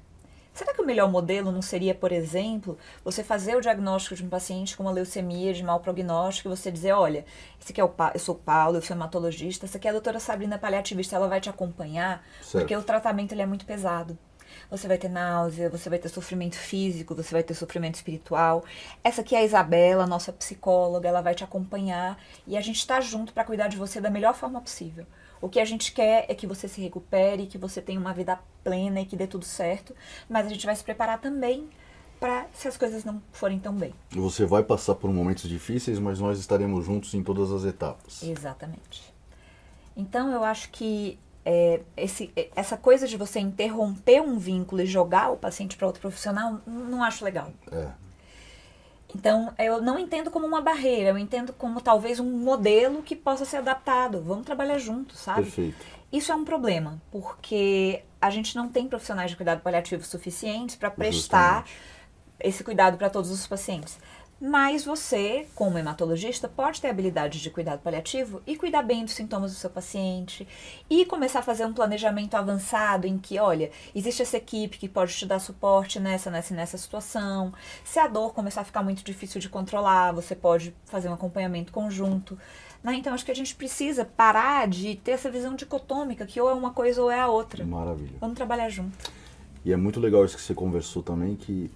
Será 0.54 0.72
que 0.72 0.80
o 0.80 0.86
melhor 0.86 1.10
modelo 1.10 1.50
não 1.50 1.60
seria, 1.60 1.92
por 1.94 2.12
exemplo, 2.12 2.78
você 3.04 3.24
fazer 3.24 3.56
o 3.56 3.60
diagnóstico 3.60 4.14
de 4.14 4.22
um 4.24 4.28
paciente 4.28 4.76
com 4.76 4.84
uma 4.84 4.92
leucemia 4.92 5.52
de 5.52 5.64
mau 5.64 5.80
prognóstico 5.80 6.48
e 6.48 6.56
você 6.56 6.70
dizer, 6.70 6.92
olha, 6.92 7.24
esse 7.60 7.72
aqui 7.72 7.80
é 7.80 7.84
o 7.84 7.88
pa 7.88 8.12
eu 8.14 8.20
sou 8.20 8.36
o 8.36 8.38
Paulo, 8.38 8.76
eu 8.76 8.82
sou 8.82 8.94
hematologista, 8.94 9.66
essa 9.66 9.78
aqui 9.78 9.88
é 9.88 9.90
a 9.90 9.94
doutora 9.94 10.20
Sabrina 10.20 10.56
paliativista, 10.56 11.16
ela 11.16 11.26
vai 11.26 11.40
te 11.40 11.50
acompanhar, 11.50 12.24
Certo. 12.40 12.52
porque 12.62 12.76
o 12.76 12.82
tratamento 12.82 13.32
ele 13.32 13.42
é 13.42 13.46
muito 13.46 13.66
pesado. 13.66 14.16
Você 14.70 14.86
vai 14.86 14.96
ter 14.96 15.08
náusea, 15.08 15.68
você 15.68 15.90
vai 15.90 15.98
ter 15.98 16.08
sofrimento 16.08 16.56
físico, 16.56 17.16
você 17.16 17.32
vai 17.32 17.42
ter 17.42 17.54
sofrimento 17.54 17.96
espiritual. 17.96 18.64
Essa 19.02 19.22
aqui 19.22 19.34
é 19.34 19.38
a 19.40 19.44
Isabela, 19.44 20.06
nossa 20.06 20.32
psicóloga, 20.32 21.08
ela 21.08 21.20
vai 21.20 21.34
te 21.34 21.42
acompanhar 21.42 22.16
e 22.46 22.56
a 22.56 22.60
gente 22.60 22.76
está 22.78 23.00
junto 23.00 23.32
para 23.32 23.42
cuidar 23.42 23.66
de 23.66 23.76
você 23.76 24.00
da 24.00 24.08
melhor 24.08 24.34
forma 24.34 24.60
possível. 24.60 25.04
O 25.44 25.48
que 25.50 25.60
a 25.60 25.64
gente 25.66 25.92
quer 25.92 26.24
é 26.26 26.34
que 26.34 26.46
você 26.46 26.66
se 26.66 26.80
recupere, 26.80 27.44
que 27.44 27.58
você 27.58 27.82
tenha 27.82 28.00
uma 28.00 28.14
vida 28.14 28.40
plena 28.62 29.02
e 29.02 29.04
que 29.04 29.14
dê 29.14 29.26
tudo 29.26 29.44
certo, 29.44 29.94
mas 30.26 30.46
a 30.46 30.48
gente 30.48 30.64
vai 30.64 30.74
se 30.74 30.82
preparar 30.82 31.20
também 31.20 31.68
para 32.18 32.46
se 32.54 32.66
as 32.66 32.78
coisas 32.78 33.04
não 33.04 33.20
forem 33.30 33.58
tão 33.58 33.74
bem. 33.74 33.92
Você 34.12 34.46
vai 34.46 34.62
passar 34.62 34.94
por 34.94 35.12
momentos 35.12 35.46
difíceis, 35.46 35.98
mas 35.98 36.18
nós 36.18 36.38
estaremos 36.38 36.86
juntos 36.86 37.12
em 37.12 37.22
todas 37.22 37.52
as 37.52 37.66
etapas. 37.66 38.22
Exatamente. 38.22 39.04
Então 39.94 40.32
eu 40.32 40.42
acho 40.42 40.70
que 40.70 41.18
é, 41.44 41.82
esse, 41.94 42.32
essa 42.56 42.78
coisa 42.78 43.06
de 43.06 43.18
você 43.18 43.38
interromper 43.38 44.22
um 44.22 44.38
vínculo 44.38 44.80
e 44.80 44.86
jogar 44.86 45.30
o 45.30 45.36
paciente 45.36 45.76
para 45.76 45.86
outro 45.86 46.00
profissional, 46.00 46.62
não 46.66 47.04
acho 47.04 47.22
legal. 47.22 47.52
É. 47.70 47.90
Então, 49.14 49.52
eu 49.58 49.80
não 49.80 49.98
entendo 49.98 50.30
como 50.30 50.46
uma 50.46 50.60
barreira, 50.60 51.10
eu 51.10 51.18
entendo 51.18 51.52
como 51.52 51.80
talvez 51.80 52.18
um 52.18 52.30
modelo 52.30 53.02
que 53.02 53.14
possa 53.14 53.44
ser 53.44 53.58
adaptado. 53.58 54.20
Vamos 54.20 54.44
trabalhar 54.44 54.78
juntos, 54.78 55.18
sabe? 55.20 55.42
Perfeito. 55.42 55.86
Isso 56.12 56.32
é 56.32 56.34
um 56.34 56.44
problema, 56.44 57.00
porque 57.10 58.02
a 58.20 58.30
gente 58.30 58.56
não 58.56 58.68
tem 58.68 58.88
profissionais 58.88 59.30
de 59.30 59.36
cuidado 59.36 59.60
paliativo 59.60 60.04
suficientes 60.04 60.76
para 60.76 60.90
prestar 60.90 61.66
Justamente. 61.66 61.78
esse 62.40 62.64
cuidado 62.64 62.96
para 62.96 63.10
todos 63.10 63.30
os 63.30 63.46
pacientes. 63.46 63.98
Mas 64.40 64.84
você, 64.84 65.46
como 65.54 65.78
hematologista, 65.78 66.48
pode 66.48 66.80
ter 66.80 66.88
habilidade 66.88 67.40
de 67.40 67.50
cuidado 67.50 67.80
paliativo 67.80 68.42
e 68.46 68.56
cuidar 68.56 68.82
bem 68.82 69.04
dos 69.04 69.14
sintomas 69.14 69.52
do 69.52 69.58
seu 69.58 69.70
paciente 69.70 70.46
e 70.90 71.04
começar 71.06 71.38
a 71.38 71.42
fazer 71.42 71.64
um 71.64 71.72
planejamento 71.72 72.34
avançado 72.34 73.06
em 73.06 73.16
que, 73.16 73.38
olha, 73.38 73.70
existe 73.94 74.22
essa 74.22 74.36
equipe 74.36 74.76
que 74.76 74.88
pode 74.88 75.14
te 75.14 75.24
dar 75.24 75.38
suporte 75.38 76.00
nessa, 76.00 76.30
nessa 76.30 76.52
e 76.52 76.56
nessa 76.56 76.76
situação. 76.76 77.52
Se 77.84 77.98
a 77.98 78.08
dor 78.08 78.34
começar 78.34 78.62
a 78.62 78.64
ficar 78.64 78.82
muito 78.82 79.04
difícil 79.04 79.40
de 79.40 79.48
controlar, 79.48 80.12
você 80.12 80.34
pode 80.34 80.74
fazer 80.84 81.08
um 81.08 81.14
acompanhamento 81.14 81.72
conjunto. 81.72 82.36
Né? 82.82 82.96
Então, 82.96 83.14
acho 83.14 83.24
que 83.24 83.30
a 83.30 83.36
gente 83.36 83.54
precisa 83.54 84.04
parar 84.04 84.68
de 84.68 84.96
ter 84.96 85.12
essa 85.12 85.30
visão 85.30 85.54
dicotômica, 85.54 86.26
que 86.26 86.40
ou 86.40 86.50
é 86.50 86.52
uma 86.52 86.72
coisa 86.72 87.00
ou 87.02 87.10
é 87.10 87.20
a 87.20 87.28
outra. 87.28 87.64
Maravilha. 87.64 88.18
Vamos 88.20 88.36
trabalhar 88.36 88.68
junto. 88.68 89.10
E 89.64 89.72
é 89.72 89.76
muito 89.76 89.98
legal 89.98 90.24
isso 90.24 90.36
que 90.36 90.42
você 90.42 90.54
conversou 90.54 91.02
também, 91.02 91.34
que 91.34 91.70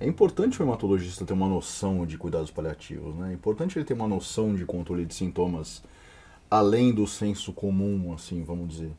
é 0.00 0.06
importante 0.06 0.60
o 0.60 0.64
hematologista 0.64 1.24
ter 1.24 1.32
uma 1.32 1.48
noção 1.48 2.04
de 2.04 2.18
cuidados 2.18 2.50
paliativos, 2.50 3.14
né? 3.16 3.30
É 3.30 3.34
importante 3.34 3.78
ele 3.78 3.84
ter 3.84 3.94
uma 3.94 4.08
noção 4.08 4.54
de 4.54 4.64
controle 4.64 5.04
de 5.04 5.14
sintomas 5.14 5.82
além 6.50 6.92
do 6.92 7.06
senso 7.06 7.52
comum, 7.52 8.12
assim, 8.12 8.42
vamos 8.42 8.68
dizer. 8.68 8.92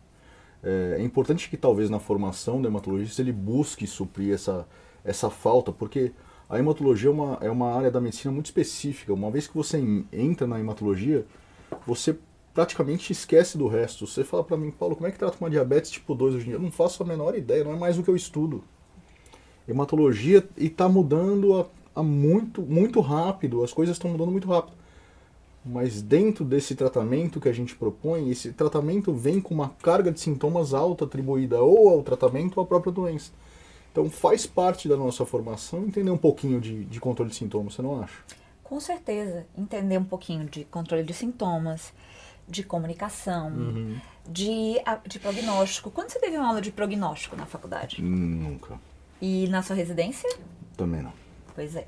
É, 0.64 0.98
é 1.00 1.04
importante 1.04 1.50
que 1.50 1.58
talvez 1.58 1.90
na 1.90 2.00
formação 2.00 2.62
do 2.62 2.68
hematologista 2.68 3.22
ele 3.22 3.32
busque 3.32 3.86
suprir 3.86 4.34
essa, 4.34 4.68
essa 5.04 5.30
falta, 5.30 5.72
porque 5.72 6.12
a 6.50 6.58
hematologia 6.58 7.10
é 7.10 7.12
uma, 7.12 7.38
é 7.42 7.50
uma 7.52 7.74
área 7.76 7.92
da 7.92 8.02
medicina 8.02 8.32
muito 8.32 8.48
específica. 8.48 9.14
Uma 9.14 9.30
vez 9.30 9.48
que 9.48 9.56
você 9.56 9.78
entra 10.12 10.48
na 10.48 10.60
hematologia, 10.60 11.26
você 11.86 12.18
praticamente 12.54 13.12
esquece 13.12 13.58
do 13.58 13.68
resto. 13.68 14.08
Você 14.08 14.24
fala 14.24 14.44
para 14.44 14.58
mim, 14.58 14.72
Paulo, 14.72 14.96
como 14.96 15.08
é 15.08 15.12
que 15.12 15.20
trata 15.20 15.38
uma 15.40 15.50
diabetes 15.50 15.92
tipo 15.92 16.16
2 16.16 16.36
hoje 16.36 16.46
em 16.46 16.48
dia? 16.50 16.56
Eu 16.56 16.62
não 16.62 16.72
faço 16.72 17.04
a 17.04 17.06
menor 17.06 17.36
ideia, 17.36 17.64
não 17.64 17.74
é 17.74 17.78
mais 17.78 17.98
o 17.98 18.04
que 18.04 18.10
eu 18.10 18.16
estudo. 18.16 18.64
Hematologia 19.68 20.48
e 20.58 20.68
está 20.68 20.90
mudando 20.90 21.70
a, 21.96 22.04
muito, 22.04 22.62
muito 22.62 23.00
rápido, 23.00 23.64
as 23.64 23.72
coisas 23.72 23.96
estão 23.96 24.12
mudando 24.12 24.32
muito 24.32 24.48
rápido. 24.48 24.76
Mas 25.66 26.02
dentro 26.02 26.44
desse 26.44 26.76
tratamento 26.76 27.40
que 27.40 27.48
a 27.48 27.54
gente 27.54 27.76
propõe, 27.76 28.30
esse 28.30 28.52
tratamento 28.52 29.14
vem 29.14 29.40
com 29.40 29.54
uma 29.54 29.70
carga 29.82 30.12
de 30.12 30.20
sintomas 30.20 30.74
alta 30.74 31.06
atribuída 31.06 31.62
ou 31.62 31.88
ao 31.90 32.04
tratamento 32.04 32.58
ou 32.58 32.64
à 32.64 32.68
própria 32.68 32.92
doença. 32.92 33.32
Então 33.92 34.10
faz 34.10 34.46
parte 34.46 34.90
da 34.90 34.98
nossa 34.98 35.26
formação 35.26 35.86
entender 35.86 36.12
um 36.12 36.18
pouquinho 36.18 36.60
de, 36.60 36.84
de 36.84 37.00
controle 37.00 37.30
de 37.30 37.38
sintomas, 37.38 37.76
você 37.76 37.82
não 37.82 38.02
acha? 38.02 38.18
Com 38.64 38.80
certeza, 38.80 39.46
entender 39.58 39.98
um 39.98 40.04
pouquinho 40.04 40.46
de 40.50 40.66
controle 40.66 41.04
de 41.04 41.14
sintomas, 41.14 41.94
de 42.48 42.64
comunicação, 42.64 43.50
uhum. 43.50 43.96
de, 44.28 44.76
de 45.08 45.20
prognóstico. 45.20 45.92
Quando 45.92 46.10
você 46.10 46.20
teve 46.20 46.38
uma 46.38 46.48
aula 46.48 46.62
de 46.62 46.72
prognóstico 46.72 47.36
na 47.36 47.46
faculdade? 47.46 48.02
Nunca. 48.02 48.80
E 49.26 49.48
na 49.48 49.64
sua 49.64 49.74
residência? 49.74 50.30
Também 50.76 51.02
não. 51.02 51.14
Pois 51.56 51.78
é. 51.78 51.88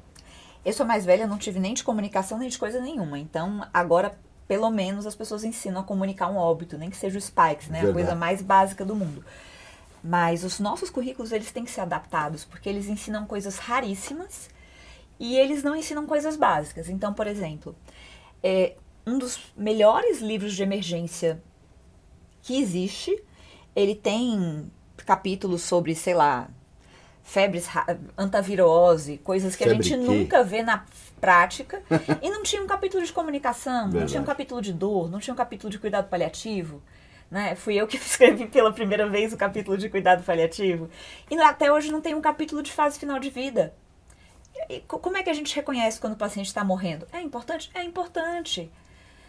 Eu 0.63 0.71
sou 0.71 0.85
mais 0.85 1.03
velha, 1.03 1.27
não 1.27 1.37
tive 1.37 1.59
nem 1.59 1.73
de 1.73 1.83
comunicação 1.83 2.37
nem 2.37 2.47
de 2.47 2.57
coisa 2.57 2.79
nenhuma. 2.79 3.19
Então, 3.19 3.67
agora, 3.73 4.17
pelo 4.47 4.69
menos, 4.69 5.05
as 5.05 5.15
pessoas 5.15 5.43
ensinam 5.43 5.81
a 5.81 5.83
comunicar 5.83 6.29
um 6.29 6.37
óbito, 6.37 6.77
nem 6.77 6.89
que 6.89 6.95
seja 6.95 7.17
o 7.17 7.21
Spikes, 7.21 7.67
né? 7.67 7.81
Verdade. 7.81 7.89
A 7.89 7.93
coisa 7.93 8.15
mais 8.15 8.41
básica 8.41 8.85
do 8.85 8.95
mundo. 8.95 9.21
Mas 10.01 10.45
os 10.45 10.61
nossos 10.61 10.89
currículos, 10.89 11.33
eles 11.33 11.51
têm 11.51 11.65
que 11.65 11.71
ser 11.71 11.81
adaptados, 11.81 12.45
porque 12.45 12.69
eles 12.69 12.87
ensinam 12.87 13.25
coisas 13.25 13.57
raríssimas 13.57 14.49
e 15.19 15.35
eles 15.35 15.61
não 15.61 15.75
ensinam 15.75 16.07
coisas 16.07 16.37
básicas. 16.37 16.87
Então, 16.87 17.13
por 17.13 17.27
exemplo, 17.27 17.75
é, 18.41 18.77
um 19.05 19.19
dos 19.19 19.51
melhores 19.57 20.21
livros 20.21 20.55
de 20.55 20.63
emergência 20.63 21.43
que 22.41 22.57
existe. 22.61 23.21
Ele 23.75 23.93
tem 23.93 24.71
capítulos 25.05 25.63
sobre, 25.63 25.93
sei 25.93 26.13
lá, 26.13 26.49
febres, 27.25 27.67
antavirose, 28.15 29.17
coisas 29.17 29.55
que 29.55 29.63
Febre 29.63 29.79
a 29.79 29.81
gente 29.81 29.99
que? 29.99 30.05
nunca 30.05 30.43
vê 30.43 30.61
na 30.61 30.85
prática. 31.19 31.81
e 32.21 32.29
não 32.29 32.43
tinha 32.43 32.61
um 32.61 32.67
capítulo 32.67 33.03
de 33.03 33.11
comunicação, 33.11 33.85
Verdade. 33.85 33.99
não 33.99 34.05
tinha 34.05 34.21
um 34.21 34.25
capítulo 34.25 34.61
de 34.61 34.71
dor, 34.71 35.09
não 35.09 35.19
tinha 35.19 35.33
um 35.33 35.37
capítulo 35.37 35.71
de 35.71 35.79
cuidado 35.79 36.07
paliativo. 36.07 36.81
Né? 37.29 37.55
Fui 37.55 37.73
eu 37.73 37.87
que 37.87 37.97
escrevi 37.97 38.45
pela 38.45 38.71
primeira 38.71 39.09
vez 39.09 39.33
o 39.33 39.37
capítulo 39.37 39.75
de 39.75 39.89
cuidado 39.89 40.23
paliativo. 40.23 40.87
E 41.29 41.35
até 41.39 41.71
hoje 41.71 41.91
não 41.91 41.99
tem 41.99 42.13
um 42.13 42.21
capítulo 42.21 42.61
de 42.61 42.71
fase 42.71 42.99
final 42.99 43.19
de 43.19 43.31
vida. 43.31 43.73
E 44.69 44.81
como 44.81 45.17
é 45.17 45.23
que 45.23 45.29
a 45.29 45.33
gente 45.33 45.53
reconhece 45.53 45.99
quando 45.99 46.13
o 46.13 46.17
paciente 46.17 46.47
está 46.47 46.63
morrendo? 46.63 47.07
É 47.11 47.19
importante? 47.19 47.71
É 47.73 47.83
importante. 47.83 48.71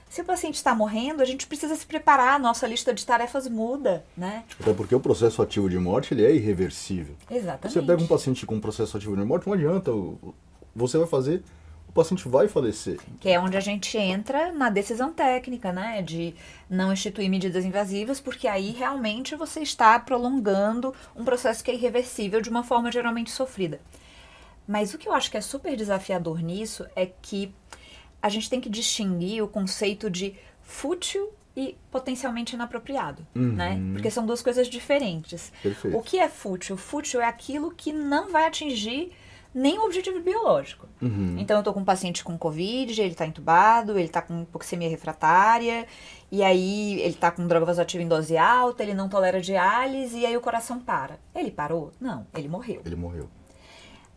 Se 0.09 0.21
o 0.21 0.25
paciente 0.25 0.55
está 0.55 0.75
morrendo, 0.75 1.21
a 1.21 1.25
gente 1.25 1.47
precisa 1.47 1.75
se 1.75 1.85
preparar, 1.85 2.37
a 2.37 2.38
nossa 2.38 2.66
lista 2.66 2.95
de 2.95 3.05
tarefas 3.05 3.49
muda, 3.49 4.05
né? 4.16 4.45
Até 4.59 4.73
porque 4.73 4.95
o 4.95 5.01
processo 5.01 5.42
ativo 5.42 5.69
de 5.69 5.79
morte 5.79 6.14
ele 6.14 6.25
é 6.25 6.35
irreversível. 6.35 7.16
Exatamente. 7.31 7.73
Você 7.73 7.83
pega 7.83 8.03
um 8.03 8.07
paciente 8.07 8.47
com 8.47 8.55
um 8.55 8.61
processo 8.61 8.97
ativo 8.97 9.16
de 9.16 9.25
morte, 9.25 9.47
não 9.47 9.55
adianta, 9.55 9.90
você 10.75 10.97
vai 10.97 11.07
fazer, 11.07 11.42
o 11.88 11.92
paciente 11.92 12.29
vai 12.29 12.47
falecer. 12.47 12.99
Que 13.21 13.31
é 13.31 13.40
onde 13.40 13.57
a 13.57 13.61
gente 13.61 13.99
entra 13.99 14.53
na 14.53 14.71
decisão 14.71 15.12
técnica, 15.12 15.73
né? 15.73 16.01
De 16.03 16.35
não 16.71 16.92
instituir 16.92 17.29
medidas 17.29 17.64
invasivas, 17.64 18.21
porque 18.21 18.47
aí 18.47 18.71
realmente 18.71 19.35
você 19.35 19.61
está 19.61 19.99
prolongando 19.99 20.95
um 21.16 21.25
processo 21.25 21.64
que 21.64 21.71
é 21.71 21.75
irreversível 21.75 22.40
de 22.40 22.49
uma 22.49 22.62
forma 22.62 22.92
geralmente 22.92 23.31
sofrida. 23.31 23.81
Mas 24.69 24.95
o 24.95 24.99
que 24.99 25.09
eu 25.09 25.12
acho 25.12 25.31
que 25.31 25.37
é 25.37 25.40
super 25.40 25.77
desafiador 25.77 26.40
nisso 26.40 26.87
é 26.97 27.07
que 27.07 27.53
a 28.27 28.29
gente 28.29 28.51
tem 28.51 28.61
que 28.61 28.69
distinguir 28.69 29.43
o 29.43 29.49
conceito 29.49 30.11
de 30.11 30.35
fútil 30.61 31.33
e 31.57 31.79
potencialmente 31.91 32.55
inapropriado, 32.55 33.25
uhum. 33.35 33.53
né? 33.53 33.81
Porque 33.93 34.11
são 34.11 34.27
duas 34.27 34.43
coisas 34.43 34.69
diferentes. 34.69 35.53
Perfeito. 35.62 35.97
O 35.97 36.03
que 36.03 36.19
é 36.19 36.29
fútil? 36.29 36.77
Fútil 36.77 37.21
é 37.21 37.25
aquilo 37.25 37.71
que 37.71 37.93
não 37.93 38.31
vai 38.31 38.47
atingir 38.47 39.12
nem 39.55 39.79
o 39.79 39.85
objetivo 39.85 40.21
biológico. 40.21 40.87
Uhum. 41.01 41.37
Então, 41.39 41.57
eu 41.57 41.62
tô 41.62 41.73
com 41.73 41.81
um 41.81 41.85
paciente 41.85 42.23
com 42.23 42.37
Covid, 42.37 43.01
ele 43.01 43.15
tá 43.15 43.27
entubado, 43.27 43.99
ele 43.99 44.09
tá 44.09 44.21
com 44.21 44.43
hipoxemia 44.43 44.91
refratária, 44.91 45.87
e 46.31 46.43
aí 46.43 47.01
ele 47.01 47.15
tá 47.15 47.31
com 47.31 47.47
droga 47.47 47.65
vasoativa 47.65 48.03
em 48.03 48.09
dose 48.09 48.37
alta, 48.37 48.83
ele 48.83 48.93
não 48.93 49.09
tolera 49.09 49.41
diálise, 49.41 50.19
e 50.19 50.27
aí 50.27 50.37
o 50.37 50.43
coração 50.43 50.81
para. 50.81 51.19
Ele 51.35 51.51
parou? 51.51 51.93
Não, 51.99 52.27
ele 52.37 52.49
morreu. 52.49 52.83
Ele 52.85 52.97
morreu. 52.97 53.31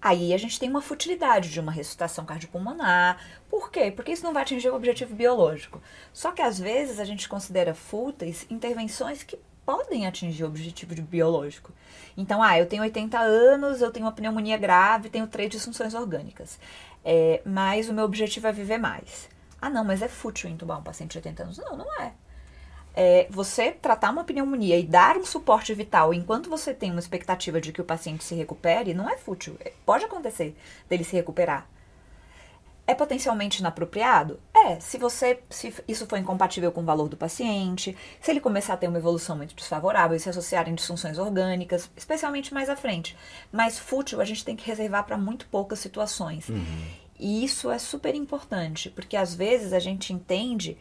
Aí 0.02 0.34
a 0.34 0.38
gente 0.38 0.60
tem 0.60 0.70
uma 0.70 0.82
futilidade 0.82 1.50
de 1.50 1.60
uma 1.60 1.72
ressuscitação 1.72 2.26
cardiopulmonar. 2.26 3.18
Por 3.50 3.70
quê? 3.70 3.92
Porque 3.92 4.12
isso 4.12 4.24
não 4.24 4.34
vai 4.34 4.44
atingir 4.44 4.70
o 4.70 4.76
objetivo 4.76 5.14
biológico. 5.14 5.82
Só 6.14 6.32
que 6.32 6.42
às 6.42 6.58
vezes 6.58 7.00
a 7.00 7.06
gente 7.06 7.28
considera 7.28 7.74
fúteis 7.74 8.46
intervenções 8.50 9.24
que 9.24 9.38
podem 9.66 10.08
atingir 10.08 10.44
o 10.46 10.48
objetivo 10.48 11.00
biológico. 11.02 11.72
Então, 12.18 12.42
ah, 12.42 12.58
eu 12.58 12.66
tenho 12.66 12.82
80 12.82 13.20
anos, 13.20 13.82
eu 13.82 13.92
tenho 13.92 14.06
uma 14.06 14.12
pneumonia 14.12 14.58
grave, 14.58 15.10
tenho 15.10 15.28
três 15.28 15.50
disfunções 15.50 15.94
orgânicas. 15.94 16.58
É, 17.04 17.42
mas 17.46 17.90
o 17.90 17.94
meu 17.94 18.06
objetivo 18.06 18.48
é 18.48 18.52
viver 18.52 18.78
mais. 18.78 19.30
Ah, 19.62 19.70
não, 19.70 19.84
mas 19.84 20.02
é 20.02 20.08
fútil 20.08 20.50
entubar 20.50 20.80
um 20.80 20.84
paciente 20.84 21.12
de 21.12 21.18
80 21.18 21.44
anos. 21.44 21.58
Não, 21.58 21.76
não 21.78 22.02
é 22.02 22.14
é, 22.96 23.28
você 23.30 23.72
tratar 23.72 24.12
uma 24.12 24.24
pneumonia 24.24 24.78
e 24.78 24.84
dar 24.84 25.18
um 25.18 25.26
suporte 25.26 25.74
vital 25.74 26.14
enquanto 26.14 26.50
você 26.50 26.74
tem 26.74 26.92
uma 26.92 27.00
expectativa 27.00 27.62
de 27.62 27.72
que 27.72 27.82
o 27.82 27.86
paciente 27.86 28.24
se 28.24 28.36
recupere, 28.36 28.94
não 28.94 29.10
é 29.10 29.18
fútil. 29.18 29.56
É, 29.60 29.72
pode 29.86 30.06
acontecer 30.06 30.56
dele 30.90 31.04
se 31.04 31.16
recuperar. 31.16 31.68
É 32.86 32.96
potencialmente 32.96 33.60
inapropriado? 33.60 34.40
É, 34.52 34.80
se 34.80 34.98
você 34.98 35.40
se 35.48 35.72
isso 35.88 36.08
for 36.08 36.18
incompatível 36.18 36.72
com 36.72 36.82
o 36.82 36.86
valor 36.86 37.08
do 37.08 37.16
paciente, 37.16 37.96
se 38.20 38.32
ele 38.32 38.40
começar 38.40 38.74
a 38.74 38.78
ter 38.78 38.88
uma 38.88 38.98
evolução 38.98 39.38
muito 39.38 39.54
desfavorável 39.54 40.18
e 40.18 40.20
se 40.20 40.28
associarem 40.28 40.74
disfunções 40.74 41.20
orgânicas, 41.20 41.88
especialmente 41.96 42.52
mais 42.52 42.68
à 42.68 42.76
frente. 42.76 43.16
Mas 43.52 43.78
fútil 43.78 44.20
a 44.20 44.26
gente 44.26 44.44
tem 44.44 44.56
que 44.56 44.66
reservar 44.66 45.06
para 45.06 45.20
muito 45.20 45.46
poucas 45.50 45.78
situações. 45.78 46.50
Uhum. 46.50 46.88
E 47.20 47.44
isso 47.44 47.70
é 47.70 47.78
super 47.78 48.16
importante, 48.16 48.90
porque 48.90 49.16
às 49.16 49.36
vezes 49.36 49.72
a 49.72 49.80
gente 49.80 50.12
entende 50.12 50.76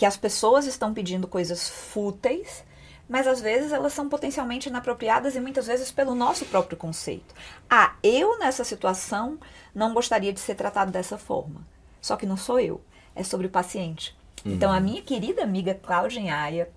que 0.00 0.06
as 0.06 0.16
pessoas 0.16 0.64
estão 0.64 0.94
pedindo 0.94 1.28
coisas 1.28 1.68
fúteis, 1.68 2.64
mas 3.06 3.26
às 3.26 3.38
vezes 3.38 3.70
elas 3.70 3.92
são 3.92 4.08
potencialmente 4.08 4.70
inapropriadas 4.70 5.36
e 5.36 5.40
muitas 5.40 5.66
vezes 5.66 5.92
pelo 5.92 6.14
nosso 6.14 6.46
próprio 6.46 6.78
conceito. 6.78 7.34
Ah, 7.68 7.92
eu 8.02 8.38
nessa 8.38 8.64
situação 8.64 9.38
não 9.74 9.92
gostaria 9.92 10.32
de 10.32 10.40
ser 10.40 10.54
tratado 10.54 10.90
dessa 10.90 11.18
forma. 11.18 11.60
Só 12.00 12.16
que 12.16 12.24
não 12.24 12.38
sou 12.38 12.58
eu, 12.58 12.80
é 13.14 13.22
sobre 13.22 13.46
o 13.46 13.50
paciente. 13.50 14.16
Uhum. 14.42 14.52
Então 14.52 14.72
a 14.72 14.80
minha 14.80 15.02
querida 15.02 15.42
amiga 15.42 15.74
Cláudia 15.74 16.34
Aia, 16.34 16.70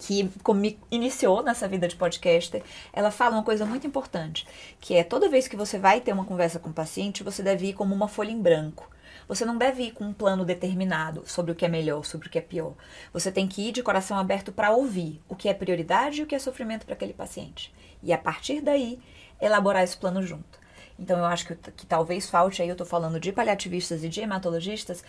que 0.00 0.28
me 0.52 0.76
iniciou 0.90 1.44
nessa 1.44 1.68
vida 1.68 1.86
de 1.86 1.94
podcaster, 1.94 2.64
ela 2.92 3.12
fala 3.12 3.36
uma 3.36 3.44
coisa 3.44 3.64
muito 3.64 3.86
importante, 3.86 4.44
que 4.80 4.96
é 4.96 5.04
toda 5.04 5.28
vez 5.28 5.46
que 5.46 5.54
você 5.54 5.78
vai 5.78 6.00
ter 6.00 6.10
uma 6.10 6.24
conversa 6.24 6.58
com 6.58 6.70
o 6.70 6.74
paciente, 6.74 7.22
você 7.22 7.44
deve 7.44 7.68
ir 7.68 7.74
como 7.74 7.94
uma 7.94 8.08
folha 8.08 8.32
em 8.32 8.42
branco. 8.42 8.90
Você 9.28 9.44
não 9.44 9.56
deve 9.56 9.84
ir 9.84 9.92
com 9.92 10.04
um 10.04 10.12
plano 10.12 10.44
determinado 10.44 11.22
sobre 11.26 11.52
o 11.52 11.54
que 11.54 11.64
é 11.64 11.68
melhor, 11.68 12.04
sobre 12.04 12.28
o 12.28 12.30
que 12.30 12.38
é 12.38 12.42
pior. 12.42 12.74
Você 13.12 13.32
tem 13.32 13.46
que 13.46 13.68
ir 13.68 13.72
de 13.72 13.82
coração 13.82 14.18
aberto 14.18 14.52
para 14.52 14.70
ouvir 14.70 15.20
o 15.28 15.34
que 15.34 15.48
é 15.48 15.54
prioridade 15.54 16.20
e 16.20 16.24
o 16.24 16.26
que 16.26 16.34
é 16.34 16.38
sofrimento 16.38 16.84
para 16.84 16.94
aquele 16.94 17.12
paciente. 17.12 17.74
E 18.02 18.12
a 18.12 18.18
partir 18.18 18.60
daí, 18.60 19.00
elaborar 19.40 19.82
esse 19.82 19.96
plano 19.96 20.22
junto. 20.22 20.66
Então 20.98 21.18
eu 21.18 21.24
acho 21.26 21.46
que, 21.46 21.54
que 21.72 21.86
talvez 21.86 22.28
falte 22.28 22.62
aí, 22.62 22.68
eu 22.68 22.72
estou 22.72 22.86
falando 22.86 23.20
de 23.20 23.32
paliativistas 23.32 24.02
e 24.02 24.08
de 24.08 24.20
hematologistas, 24.20 25.04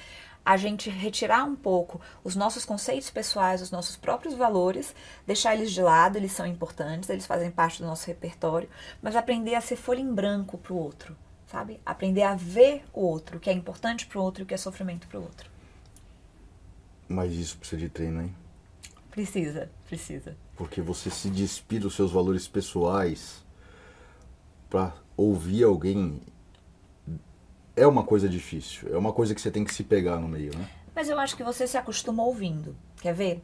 a 0.45 0.57
gente 0.57 0.89
retirar 0.89 1.43
um 1.43 1.55
pouco 1.55 1.99
os 2.23 2.35
nossos 2.35 2.65
conceitos 2.65 3.09
pessoais, 3.09 3.61
os 3.61 3.71
nossos 3.71 3.95
próprios 3.95 4.33
valores, 4.33 4.93
deixar 5.25 5.55
eles 5.55 5.71
de 5.71 5.81
lado, 5.81 6.17
eles 6.17 6.31
são 6.31 6.45
importantes, 6.45 7.09
eles 7.09 7.25
fazem 7.25 7.51
parte 7.51 7.81
do 7.81 7.87
nosso 7.87 8.07
repertório, 8.07 8.69
mas 9.01 9.15
aprender 9.15 9.55
a 9.55 9.61
ser 9.61 9.75
folha 9.75 10.01
em 10.01 10.13
branco 10.13 10.57
para 10.57 10.73
o 10.73 10.77
outro 10.77 11.15
sabe? 11.47 11.79
Aprender 11.85 12.23
a 12.23 12.35
ver 12.35 12.83
o 12.93 13.01
outro, 13.01 13.37
o 13.37 13.39
que 13.39 13.49
é 13.49 13.53
importante 13.53 14.05
para 14.05 14.19
o 14.19 14.23
outro 14.23 14.41
e 14.41 14.43
o 14.43 14.45
que 14.45 14.53
é 14.53 14.57
sofrimento 14.57 15.07
para 15.07 15.19
o 15.19 15.23
outro. 15.23 15.49
Mas 17.07 17.33
isso 17.33 17.57
precisa 17.57 17.79
de 17.79 17.89
treino, 17.89 18.21
hein? 18.21 18.35
Precisa, 19.09 19.71
precisa. 19.87 20.37
Porque 20.55 20.81
você 20.81 21.09
se 21.09 21.29
despir 21.29 21.81
dos 21.81 21.95
seus 21.95 22.11
valores 22.11 22.47
pessoais 22.47 23.43
para 24.69 24.93
ouvir 25.15 25.63
alguém 25.63 26.21
é 27.75 27.87
uma 27.87 28.03
coisa 28.03 28.27
difícil. 28.27 28.93
É 28.93 28.97
uma 28.97 29.13
coisa 29.13 29.33
que 29.33 29.41
você 29.41 29.49
tem 29.49 29.63
que 29.63 29.73
se 29.73 29.83
pegar 29.83 30.19
no 30.19 30.27
meio, 30.27 30.55
né? 30.57 30.69
Mas 30.93 31.09
eu 31.09 31.19
acho 31.19 31.37
que 31.37 31.43
você 31.43 31.67
se 31.67 31.77
acostuma 31.77 32.23
ouvindo. 32.23 32.75
Quer 32.99 33.13
ver? 33.13 33.41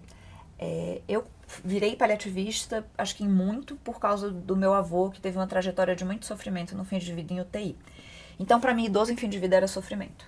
É, 0.60 1.02
eu 1.08 1.26
virei 1.64 1.96
paliativista, 1.96 2.86
acho 2.98 3.16
que 3.16 3.28
muito 3.28 3.76
por 3.78 4.00
causa 4.00 4.30
do 4.30 4.56
meu 4.56 4.74
avô, 4.74 5.10
que 5.10 5.22
teve 5.22 5.38
uma 5.38 5.48
trajetória 5.48 5.96
de 5.96 6.06
muito 6.06 6.26
sofrimento 6.26 6.76
no 6.76 6.86
fim 6.86 6.98
de 6.98 7.14
vida 7.14 7.34
em 7.34 7.42
UTI. 7.42 7.78
Então, 8.40 8.60
para 8.60 8.74
mim, 8.74 8.86
idoso 8.86 9.12
em 9.12 9.16
fim 9.18 9.30
de 9.30 9.38
vida 9.40 9.56
era 9.56 9.68
sofrimento. 9.68 10.26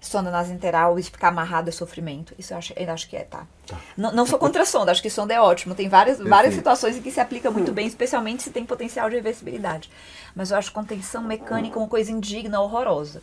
sonda 0.00 0.30
nasointeral 0.30 0.98
e 0.98 1.02
ficar 1.02 1.28
amarrado 1.28 1.68
é 1.68 1.72
sofrimento. 1.72 2.34
Isso 2.38 2.52
eu 2.52 2.58
acho, 2.58 2.72
eu 2.76 2.92
acho 2.92 3.08
que 3.08 3.16
é, 3.16 3.24
tá? 3.24 3.46
tá. 3.66 3.80
Não, 3.96 4.12
não 4.12 4.26
sou 4.26 4.38
contra 4.38 4.64
sonda, 4.64 4.92
acho 4.92 5.02
que 5.02 5.10
sonda 5.10 5.34
é 5.34 5.40
ótimo. 5.40 5.74
Tem 5.74 5.88
várias, 5.88 6.18
várias 6.18 6.54
situações 6.54 6.96
em 6.96 7.02
que 7.02 7.10
se 7.10 7.20
aplica 7.20 7.50
muito 7.50 7.72
bem, 7.72 7.86
especialmente 7.86 8.42
se 8.42 8.50
tem 8.50 8.64
potencial 8.64 9.08
de 9.08 9.16
reversibilidade. 9.16 9.90
Mas 10.34 10.50
eu 10.50 10.56
acho 10.56 10.72
contenção 10.72 11.22
mecânica 11.22 11.78
uma 11.78 11.88
coisa 11.88 12.12
indigna, 12.12 12.60
horrorosa. 12.60 13.22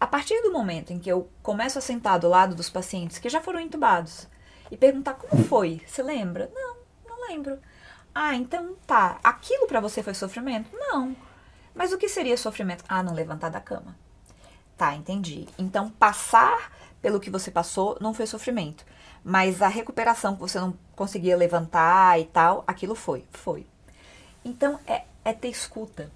A 0.00 0.06
partir 0.06 0.40
do 0.42 0.52
momento 0.52 0.92
em 0.92 0.98
que 0.98 1.10
eu 1.10 1.28
começo 1.42 1.78
a 1.78 1.82
sentar 1.82 2.18
do 2.18 2.28
lado 2.28 2.54
dos 2.54 2.70
pacientes 2.70 3.18
que 3.18 3.28
já 3.28 3.40
foram 3.40 3.60
entubados 3.60 4.28
e 4.70 4.76
perguntar 4.76 5.14
como 5.14 5.44
foi, 5.44 5.80
você 5.86 6.02
lembra? 6.02 6.50
Não, 6.54 6.76
não 7.06 7.28
lembro. 7.28 7.58
Ah, 8.14 8.34
então 8.34 8.74
tá. 8.86 9.18
Aquilo 9.22 9.66
para 9.66 9.80
você 9.80 10.02
foi 10.02 10.14
sofrimento? 10.14 10.70
Não. 10.72 11.16
Mas 11.74 11.92
o 11.92 11.98
que 11.98 12.08
seria 12.08 12.36
sofrimento? 12.36 12.84
Ah, 12.88 13.02
não 13.02 13.14
levantar 13.14 13.50
da 13.50 13.60
cama. 13.60 13.96
Tá, 14.76 14.94
entendi. 14.94 15.46
Então, 15.58 15.90
passar 15.90 16.72
pelo 17.00 17.20
que 17.20 17.30
você 17.30 17.50
passou 17.50 17.96
não 18.00 18.12
foi 18.12 18.26
sofrimento. 18.26 18.84
Mas 19.24 19.62
a 19.62 19.68
recuperação 19.68 20.34
que 20.34 20.40
você 20.40 20.58
não 20.58 20.76
conseguia 20.94 21.36
levantar 21.36 22.18
e 22.20 22.24
tal, 22.24 22.64
aquilo 22.66 22.94
foi. 22.94 23.24
Foi. 23.30 23.66
Então, 24.44 24.78
é, 24.86 25.04
é 25.24 25.32
ter 25.32 25.48
escuta. 25.48 26.10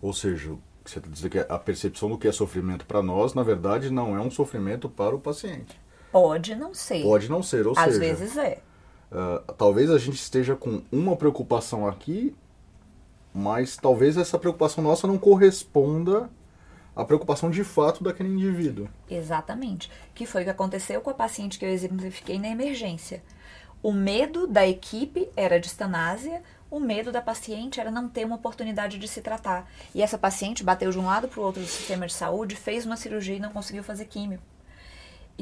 Ou 0.00 0.12
seja, 0.12 0.56
você 0.84 0.98
está 0.98 1.10
dizendo 1.10 1.30
que 1.30 1.38
a 1.38 1.58
percepção 1.58 2.08
do 2.08 2.18
que 2.18 2.26
é 2.26 2.32
sofrimento 2.32 2.84
para 2.86 3.02
nós, 3.02 3.34
na 3.34 3.42
verdade, 3.42 3.90
não 3.90 4.16
é 4.16 4.20
um 4.20 4.30
sofrimento 4.30 4.88
para 4.88 5.14
o 5.14 5.20
paciente. 5.20 5.80
Pode 6.12 6.54
não 6.54 6.74
ser. 6.74 7.02
Pode 7.02 7.28
não 7.28 7.42
ser, 7.42 7.66
ou 7.66 7.72
Às 7.72 7.94
seja... 7.94 7.96
Às 7.96 7.98
vezes 7.98 8.36
é. 8.36 8.58
Uh, 9.10 9.52
talvez 9.54 9.90
a 9.90 9.98
gente 9.98 10.14
esteja 10.14 10.54
com 10.54 10.82
uma 10.92 11.16
preocupação 11.16 11.86
aqui, 11.86 12.34
mas 13.34 13.76
talvez 13.76 14.16
essa 14.16 14.38
preocupação 14.38 14.84
nossa 14.84 15.06
não 15.06 15.18
corresponda 15.18 16.30
a 16.94 17.04
preocupação 17.04 17.50
de 17.50 17.64
fato 17.64 18.04
daquele 18.04 18.28
indivíduo. 18.28 18.88
Exatamente. 19.10 19.90
Que 20.14 20.26
foi 20.26 20.42
o 20.42 20.44
que 20.44 20.50
aconteceu 20.50 21.00
com 21.00 21.10
a 21.10 21.14
paciente 21.14 21.58
que 21.58 21.64
eu 21.64 21.70
exemplifiquei 21.70 22.38
na 22.38 22.48
emergência. 22.48 23.22
O 23.82 23.92
medo 23.92 24.46
da 24.46 24.66
equipe 24.66 25.28
era 25.34 25.58
de 25.58 25.66
estanásia, 25.66 26.42
o 26.70 26.78
medo 26.78 27.10
da 27.10 27.20
paciente 27.20 27.80
era 27.80 27.90
não 27.90 28.08
ter 28.08 28.24
uma 28.24 28.36
oportunidade 28.36 28.98
de 28.98 29.08
se 29.08 29.20
tratar. 29.20 29.70
E 29.94 30.00
essa 30.00 30.16
paciente 30.16 30.62
bateu 30.62 30.90
de 30.90 30.98
um 30.98 31.06
lado 31.06 31.28
para 31.28 31.40
o 31.40 31.42
outro 31.42 31.60
do 31.60 31.66
sistema 31.66 32.06
de 32.06 32.14
saúde, 32.14 32.54
fez 32.54 32.86
uma 32.86 32.96
cirurgia 32.96 33.36
e 33.36 33.40
não 33.40 33.50
conseguiu 33.50 33.82
fazer 33.82 34.04
químio. 34.04 34.38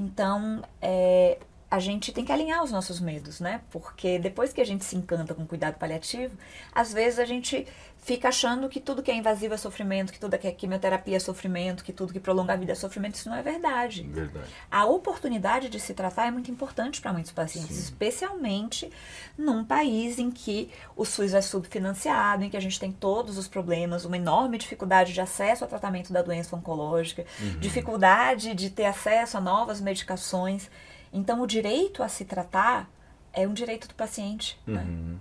Então, 0.01 0.63
é, 0.81 1.39
a 1.70 1.78
gente 1.78 2.11
tem 2.12 2.24
que 2.24 2.33
alinhar 2.33 2.64
os 2.64 2.72
nossos 2.72 2.98
medos, 2.98 3.38
né? 3.38 3.61
Porque 3.70 4.18
depois 4.18 4.52
que 4.52 4.61
a 4.61 4.66
gente 4.66 4.85
se 4.85 4.96
encanta 4.96 5.35
com 5.35 5.46
cuidado 5.46 5.78
paliativo, 5.78 6.37
às 6.74 6.92
vezes 6.92 7.20
a 7.20 7.24
gente 7.24 7.64
fica 8.02 8.28
achando 8.28 8.68
que 8.68 8.80
tudo 8.80 9.02
que 9.02 9.11
é 9.11 9.14
invasivo 9.14 9.54
é 9.54 9.56
sofrimento, 9.56 10.12
que 10.12 10.18
tudo 10.18 10.37
que 10.37 10.48
é 10.48 10.52
quimioterapia 10.52 11.16
é 11.16 11.20
sofrimento, 11.20 11.85
que 11.85 11.92
tudo 11.92 12.12
que 12.12 12.18
prolonga 12.18 12.54
a 12.54 12.56
vida 12.56 12.72
é 12.72 12.74
sofrimento. 12.74 13.14
Isso 13.14 13.28
não 13.28 13.37
é 13.37 13.42
verdade. 13.42 14.02
Verdade. 14.02 14.48
A 14.68 14.85
oportunidade 14.87 15.68
de 15.68 15.78
se 15.78 15.94
tratar 15.94 16.26
é 16.26 16.30
muito 16.30 16.50
importante 16.50 17.00
para 17.00 17.12
muitos 17.12 17.30
pacientes, 17.30 17.76
Sim. 17.76 17.83
especialmente 17.83 18.90
num 19.38 19.64
país 19.64 20.18
em 20.18 20.30
que 20.30 20.70
o 20.96 21.04
SUS 21.04 21.35
é 21.35 21.40
subfinanciado, 21.40 22.42
em 22.42 22.50
que 22.50 22.56
a 22.56 22.61
gente 22.61 22.80
tem 22.80 22.90
todos 22.90 23.38
os 23.38 23.46
problemas, 23.46 24.04
uma 24.04 24.16
enorme 24.16 24.59
dificuldade 24.59 25.12
de 25.12 25.20
acesso 25.20 25.62
ao 25.62 25.68
tratamento 25.68 26.12
da 26.12 26.22
doença 26.22 26.56
oncológica, 26.56 27.24
uhum. 27.38 27.59
dificuldade 27.61 28.54
de 28.54 28.70
ter 28.70 28.87
acesso 28.87 29.37
a 29.37 29.40
novas 29.40 29.80
medicações. 29.80 30.68
Então, 31.12 31.42
o 31.42 31.46
direito 31.46 32.03
a 32.03 32.09
se 32.09 32.25
tratar 32.25 32.90
é 33.33 33.46
um 33.46 33.53
direito 33.53 33.88
do 33.88 33.94
paciente. 33.94 34.59
Né? 34.66 34.83
Uhum. 34.83 35.12
Né? 35.12 35.18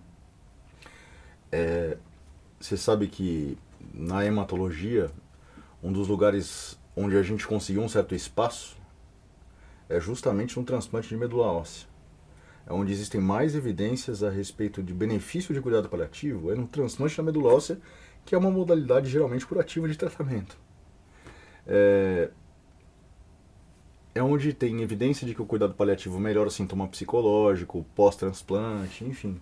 É, 1.51 1.97
você 2.59 2.77
sabe 2.77 3.07
que 3.07 3.57
na 3.93 4.25
hematologia, 4.25 5.09
um 5.81 5.91
dos 5.91 6.07
lugares 6.07 6.77
onde 6.95 7.15
a 7.15 7.23
gente 7.23 7.47
conseguiu 7.47 7.81
um 7.81 7.89
certo 7.89 8.13
espaço 8.13 8.77
é 9.87 9.99
justamente 9.99 10.57
no 10.57 10.65
transplante 10.65 11.07
de 11.07 11.17
medula 11.17 11.47
óssea. 11.47 11.87
É 12.67 12.73
onde 12.73 12.91
existem 12.91 13.19
mais 13.19 13.55
evidências 13.55 14.21
a 14.21 14.29
respeito 14.29 14.83
de 14.83 14.93
benefício 14.93 15.53
de 15.53 15.61
cuidado 15.61 15.89
paliativo, 15.89 16.51
é 16.51 16.55
no 16.55 16.67
transplante 16.67 17.17
da 17.17 17.23
medula 17.23 17.53
óssea, 17.53 17.79
que 18.25 18.35
é 18.35 18.37
uma 18.37 18.51
modalidade 18.51 19.09
geralmente 19.09 19.45
curativa 19.45 19.87
de 19.87 19.97
tratamento. 19.97 20.55
É, 21.65 22.29
é 24.13 24.21
onde 24.21 24.53
tem 24.53 24.81
evidência 24.81 25.25
de 25.25 25.35
que 25.35 25.41
o 25.41 25.45
cuidado 25.45 25.73
paliativo 25.73 26.19
melhora 26.19 26.49
o 26.49 26.51
sintoma 26.51 26.87
psicológico, 26.87 27.85
pós-transplante, 27.95 29.05
enfim. 29.05 29.39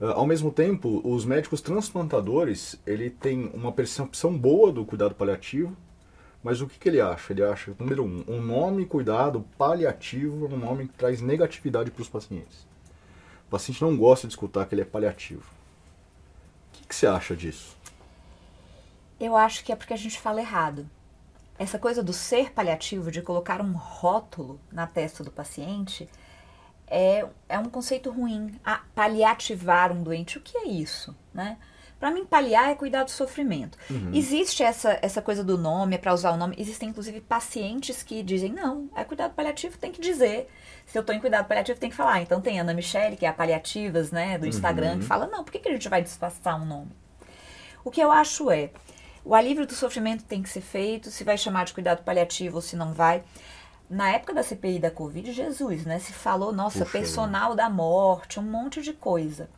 Uh, 0.00 0.06
ao 0.06 0.26
mesmo 0.26 0.50
tempo, 0.50 1.00
os 1.04 1.24
médicos 1.24 1.60
transplantadores, 1.60 2.80
ele 2.86 3.10
tem 3.10 3.50
uma 3.52 3.70
percepção 3.70 4.36
boa 4.36 4.72
do 4.72 4.84
cuidado 4.84 5.14
paliativo, 5.14 5.76
mas 6.42 6.62
o 6.62 6.66
que, 6.66 6.78
que 6.78 6.88
ele 6.88 7.00
acha? 7.00 7.32
Ele 7.32 7.44
acha, 7.44 7.74
número 7.78 8.02
um, 8.02 8.24
um 8.26 8.40
nome 8.40 8.86
cuidado 8.86 9.44
paliativo 9.58 10.46
é 10.46 10.54
um 10.54 10.58
nome 10.58 10.88
que 10.88 10.94
traz 10.94 11.20
negatividade 11.20 11.90
para 11.90 12.00
os 12.00 12.08
pacientes. 12.08 12.66
O 13.46 13.50
paciente 13.50 13.82
não 13.82 13.94
gosta 13.94 14.26
de 14.26 14.32
escutar 14.32 14.64
que 14.64 14.74
ele 14.74 14.82
é 14.82 14.86
paliativo. 14.86 15.42
O 15.42 16.78
que, 16.78 16.88
que 16.88 16.94
você 16.94 17.06
acha 17.06 17.36
disso? 17.36 17.76
Eu 19.20 19.36
acho 19.36 19.62
que 19.62 19.70
é 19.70 19.76
porque 19.76 19.92
a 19.92 19.98
gente 19.98 20.18
fala 20.18 20.40
errado 20.40 20.88
essa 21.60 21.78
coisa 21.78 22.02
do 22.02 22.14
ser 22.14 22.52
paliativo, 22.52 23.10
de 23.10 23.20
colocar 23.20 23.60
um 23.60 23.72
rótulo 23.72 24.58
na 24.72 24.86
testa 24.86 25.22
do 25.22 25.30
paciente, 25.30 26.08
é, 26.86 27.26
é 27.50 27.58
um 27.58 27.66
conceito 27.66 28.10
ruim. 28.10 28.58
A 28.64 28.80
paliativar 28.94 29.92
um 29.92 30.02
doente, 30.02 30.38
o 30.38 30.40
que 30.40 30.56
é 30.56 30.68
isso? 30.68 31.14
Né? 31.34 31.58
Para 31.98 32.10
mim, 32.10 32.24
paliar 32.24 32.70
é 32.70 32.74
cuidar 32.74 33.04
do 33.04 33.10
sofrimento. 33.10 33.76
Uhum. 33.90 34.10
Existe 34.14 34.62
essa, 34.62 34.98
essa 35.02 35.20
coisa 35.20 35.44
do 35.44 35.58
nome, 35.58 35.96
é 35.96 35.98
para 35.98 36.14
usar 36.14 36.30
o 36.30 36.36
nome. 36.38 36.56
Existem, 36.58 36.88
inclusive, 36.88 37.20
pacientes 37.20 38.02
que 38.02 38.22
dizem, 38.22 38.54
não, 38.54 38.88
é 38.96 39.04
cuidado 39.04 39.34
paliativo, 39.34 39.76
tem 39.76 39.92
que 39.92 40.00
dizer. 40.00 40.48
Se 40.86 40.96
eu 40.96 41.00
estou 41.00 41.14
em 41.14 41.20
cuidado 41.20 41.46
paliativo, 41.46 41.78
tem 41.78 41.90
que 41.90 41.96
falar. 41.96 42.22
Então, 42.22 42.40
tem 42.40 42.58
a 42.58 42.62
Ana 42.62 42.72
Michele, 42.72 43.18
que 43.18 43.26
é 43.26 43.28
a 43.28 43.34
Paliativas, 43.34 44.10
né, 44.10 44.38
do 44.38 44.46
Instagram, 44.46 44.94
uhum. 44.94 45.00
que 45.00 45.04
fala, 45.04 45.26
não, 45.26 45.44
por 45.44 45.52
que, 45.52 45.58
que 45.58 45.68
a 45.68 45.72
gente 45.72 45.90
vai 45.90 46.02
disfarçar 46.02 46.58
um 46.58 46.64
nome? 46.64 46.90
O 47.84 47.90
que 47.90 48.00
eu 48.00 48.10
acho 48.10 48.50
é, 48.50 48.70
o 49.24 49.34
alívio 49.34 49.66
do 49.66 49.74
sofrimento 49.74 50.24
tem 50.24 50.42
que 50.42 50.48
ser 50.48 50.60
feito, 50.60 51.10
se 51.10 51.24
vai 51.24 51.36
chamar 51.36 51.64
de 51.64 51.74
cuidado 51.74 52.02
paliativo 52.02 52.56
ou 52.56 52.62
se 52.62 52.76
não 52.76 52.92
vai. 52.92 53.22
Na 53.88 54.10
época 54.10 54.32
da 54.32 54.42
CPI 54.42 54.78
da 54.78 54.90
Covid, 54.90 55.32
Jesus, 55.32 55.84
né? 55.84 55.98
Se 55.98 56.12
falou, 56.12 56.52
nossa, 56.52 56.80
Puxa, 56.84 56.92
personal 56.92 57.54
da 57.54 57.68
morte, 57.68 58.38
um 58.38 58.42
monte 58.42 58.80
de 58.80 58.92
coisa. 58.92 59.50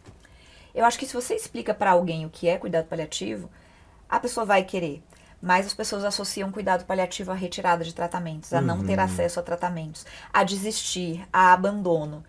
Eu 0.74 0.84
acho 0.84 0.98
que 0.98 1.06
se 1.06 1.12
você 1.12 1.34
explica 1.34 1.74
para 1.74 1.90
alguém 1.90 2.24
o 2.24 2.30
que 2.30 2.48
é 2.48 2.56
cuidado 2.56 2.86
paliativo, 2.86 3.50
a 4.08 4.18
pessoa 4.18 4.46
vai 4.46 4.64
querer. 4.64 5.02
Mas 5.40 5.66
as 5.66 5.74
pessoas 5.74 6.04
associam 6.04 6.52
cuidado 6.52 6.84
paliativo 6.84 7.30
à 7.30 7.34
retirada 7.34 7.84
de 7.84 7.94
tratamentos, 7.94 8.52
a 8.52 8.58
uhum. 8.58 8.64
não 8.64 8.84
ter 8.84 8.98
uhum. 8.98 9.04
acesso 9.04 9.40
a 9.40 9.42
tratamentos, 9.42 10.06
a 10.32 10.44
desistir, 10.44 11.26
a 11.32 11.52
abandono. 11.52 12.24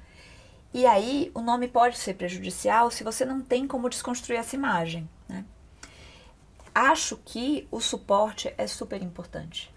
E 0.74 0.86
aí 0.86 1.32
o 1.34 1.41
nome 1.41 1.67
pode 1.67 1.98
ser 1.98 2.15
prejudicial 2.15 2.89
se 2.89 3.04
você 3.04 3.24
não 3.24 3.41
tem 3.41 3.67
como 3.67 3.88
desconstruir 3.88 4.39
essa 4.39 4.56
imagem. 4.56 5.08
Né? 5.30 5.46
Acho 6.74 7.18
que 7.24 7.68
o 7.72 7.80
suporte 7.80 8.54
é 8.58 8.68
super 8.68 9.02
importante. 9.02 9.74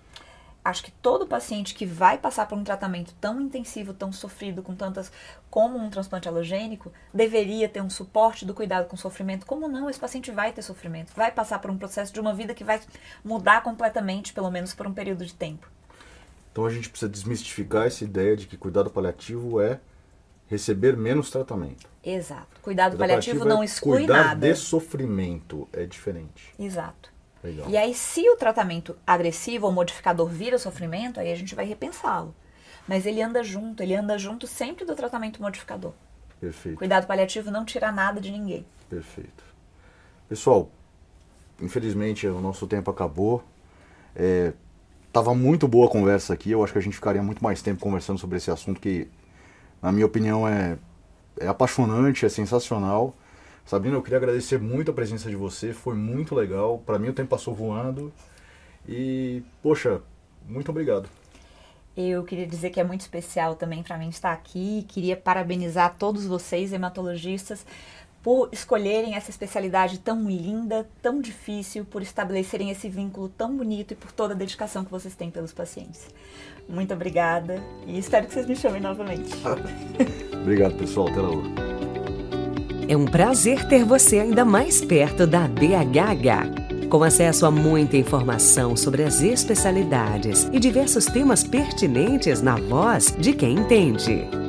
Acho 0.64 0.82
que 0.82 0.90
todo 0.90 1.28
paciente 1.28 1.74
que 1.74 1.86
vai 1.86 2.18
passar 2.18 2.48
por 2.48 2.58
um 2.58 2.64
tratamento 2.64 3.14
tão 3.20 3.40
intensivo, 3.40 3.94
tão 3.94 4.10
sofrido, 4.10 4.64
com 4.64 4.74
tantas 4.74 5.12
como 5.48 5.78
um 5.78 5.88
transplante 5.88 6.26
halogênico, 6.26 6.92
deveria 7.14 7.68
ter 7.68 7.80
um 7.80 7.88
suporte 7.88 8.44
do 8.44 8.52
cuidado 8.52 8.88
com 8.88 8.96
sofrimento. 8.96 9.46
Como 9.46 9.68
não? 9.68 9.88
Esse 9.88 10.00
paciente 10.00 10.32
vai 10.32 10.52
ter 10.52 10.62
sofrimento, 10.62 11.12
vai 11.14 11.30
passar 11.30 11.60
por 11.60 11.70
um 11.70 11.78
processo 11.78 12.12
de 12.12 12.18
uma 12.18 12.34
vida 12.34 12.52
que 12.52 12.64
vai 12.64 12.80
mudar 13.24 13.62
completamente, 13.62 14.32
pelo 14.32 14.50
menos 14.50 14.74
por 14.74 14.88
um 14.88 14.92
período 14.92 15.24
de 15.24 15.34
tempo. 15.34 15.68
Então 16.50 16.66
a 16.66 16.70
gente 16.70 16.88
precisa 16.88 17.08
desmistificar 17.08 17.86
essa 17.86 18.02
ideia 18.02 18.36
de 18.36 18.48
que 18.48 18.56
cuidado 18.56 18.90
paliativo 18.90 19.60
é 19.60 19.78
receber 20.48 20.96
menos 20.96 21.30
tratamento. 21.30 21.88
Exato. 22.04 22.46
Cuidado, 22.62 22.92
Cuidado 22.92 22.98
paliativo, 22.98 23.38
paliativo 23.38 23.44
não 23.44 23.62
é 23.62 23.64
exclui 23.64 23.98
cuidar 23.98 24.24
nada. 24.28 24.48
de 24.48 24.54
sofrimento 24.56 25.68
é 25.72 25.84
diferente. 25.84 26.54
Exato. 26.58 27.10
Legal. 27.42 27.68
E 27.68 27.76
aí, 27.76 27.94
se 27.94 28.28
o 28.30 28.36
tratamento 28.36 28.96
agressivo 29.06 29.66
ou 29.66 29.72
modificador 29.72 30.28
vira 30.28 30.58
sofrimento, 30.58 31.20
aí 31.20 31.30
a 31.30 31.36
gente 31.36 31.54
vai 31.54 31.64
repensá-lo. 31.64 32.34
Mas 32.88 33.04
ele 33.06 33.20
anda 33.22 33.42
junto, 33.42 33.82
ele 33.82 33.94
anda 33.94 34.16
junto 34.18 34.46
sempre 34.46 34.84
do 34.84 34.94
tratamento 34.94 35.42
modificador. 35.42 35.92
Perfeito. 36.40 36.78
Cuidado 36.78 37.06
paliativo 37.06 37.50
não 37.50 37.64
tira 37.64 37.90
nada 37.90 38.20
de 38.20 38.30
ninguém. 38.30 38.64
Perfeito. 38.88 39.44
Pessoal, 40.28 40.70
infelizmente 41.60 42.26
o 42.26 42.40
nosso 42.40 42.66
tempo 42.66 42.90
acabou. 42.90 43.42
É, 44.14 44.52
tava 45.12 45.34
muito 45.34 45.66
boa 45.66 45.86
a 45.86 45.90
conversa 45.90 46.34
aqui. 46.34 46.50
Eu 46.50 46.62
acho 46.62 46.72
que 46.72 46.78
a 46.78 46.82
gente 46.82 46.94
ficaria 46.94 47.22
muito 47.22 47.42
mais 47.42 47.62
tempo 47.62 47.80
conversando 47.80 48.18
sobre 48.18 48.36
esse 48.36 48.50
assunto 48.50 48.80
que, 48.80 49.08
na 49.82 49.92
minha 49.92 50.06
opinião, 50.06 50.46
é 50.46 50.78
é 51.40 51.46
apaixonante, 51.46 52.24
é 52.24 52.28
sensacional. 52.28 53.14
Sabrina, 53.64 53.96
eu 53.96 54.02
queria 54.02 54.18
agradecer 54.18 54.58
muito 54.58 54.90
a 54.90 54.94
presença 54.94 55.28
de 55.28 55.36
você, 55.36 55.72
foi 55.72 55.94
muito 55.94 56.34
legal. 56.34 56.82
Para 56.86 56.98
mim 56.98 57.08
o 57.08 57.12
tempo 57.12 57.30
passou 57.30 57.54
voando. 57.54 58.12
E, 58.88 59.42
poxa, 59.62 60.00
muito 60.48 60.70
obrigado. 60.70 61.08
Eu 61.96 62.22
queria 62.24 62.46
dizer 62.46 62.70
que 62.70 62.78
é 62.78 62.84
muito 62.84 63.00
especial 63.00 63.56
também 63.56 63.82
para 63.82 63.98
mim 63.98 64.08
estar 64.08 64.32
aqui. 64.32 64.84
Queria 64.88 65.16
parabenizar 65.16 65.96
todos 65.98 66.26
vocês, 66.26 66.72
hematologistas, 66.72 67.66
por 68.22 68.48
escolherem 68.52 69.14
essa 69.14 69.30
especialidade 69.30 69.98
tão 69.98 70.28
linda, 70.28 70.86
tão 71.00 71.20
difícil, 71.20 71.84
por 71.84 72.02
estabelecerem 72.02 72.70
esse 72.70 72.88
vínculo 72.88 73.28
tão 73.30 73.56
bonito 73.56 73.92
e 73.92 73.96
por 73.96 74.12
toda 74.12 74.34
a 74.34 74.36
dedicação 74.36 74.84
que 74.84 74.90
vocês 74.90 75.14
têm 75.14 75.30
pelos 75.30 75.52
pacientes. 75.52 76.06
Muito 76.68 76.92
obrigada 76.92 77.62
e 77.86 77.98
espero 77.98 78.26
que 78.26 78.34
vocês 78.34 78.46
me 78.46 78.56
chamem 78.56 78.80
novamente. 78.80 79.30
Obrigado, 80.34 80.74
pessoal. 80.74 81.08
Até 81.08 81.20
lá. 81.20 81.66
É 82.88 82.96
um 82.96 83.04
prazer 83.04 83.66
ter 83.66 83.84
você 83.84 84.18
ainda 84.18 84.44
mais 84.44 84.84
perto 84.84 85.26
da 85.26 85.48
BHH. 85.48 86.88
Com 86.88 87.02
acesso 87.02 87.44
a 87.46 87.50
muita 87.50 87.96
informação 87.96 88.76
sobre 88.76 89.02
as 89.02 89.20
especialidades 89.20 90.48
e 90.52 90.60
diversos 90.60 91.06
temas 91.06 91.42
pertinentes 91.42 92.40
na 92.40 92.56
voz 92.56 93.14
de 93.18 93.32
quem 93.32 93.58
entende. 93.58 94.45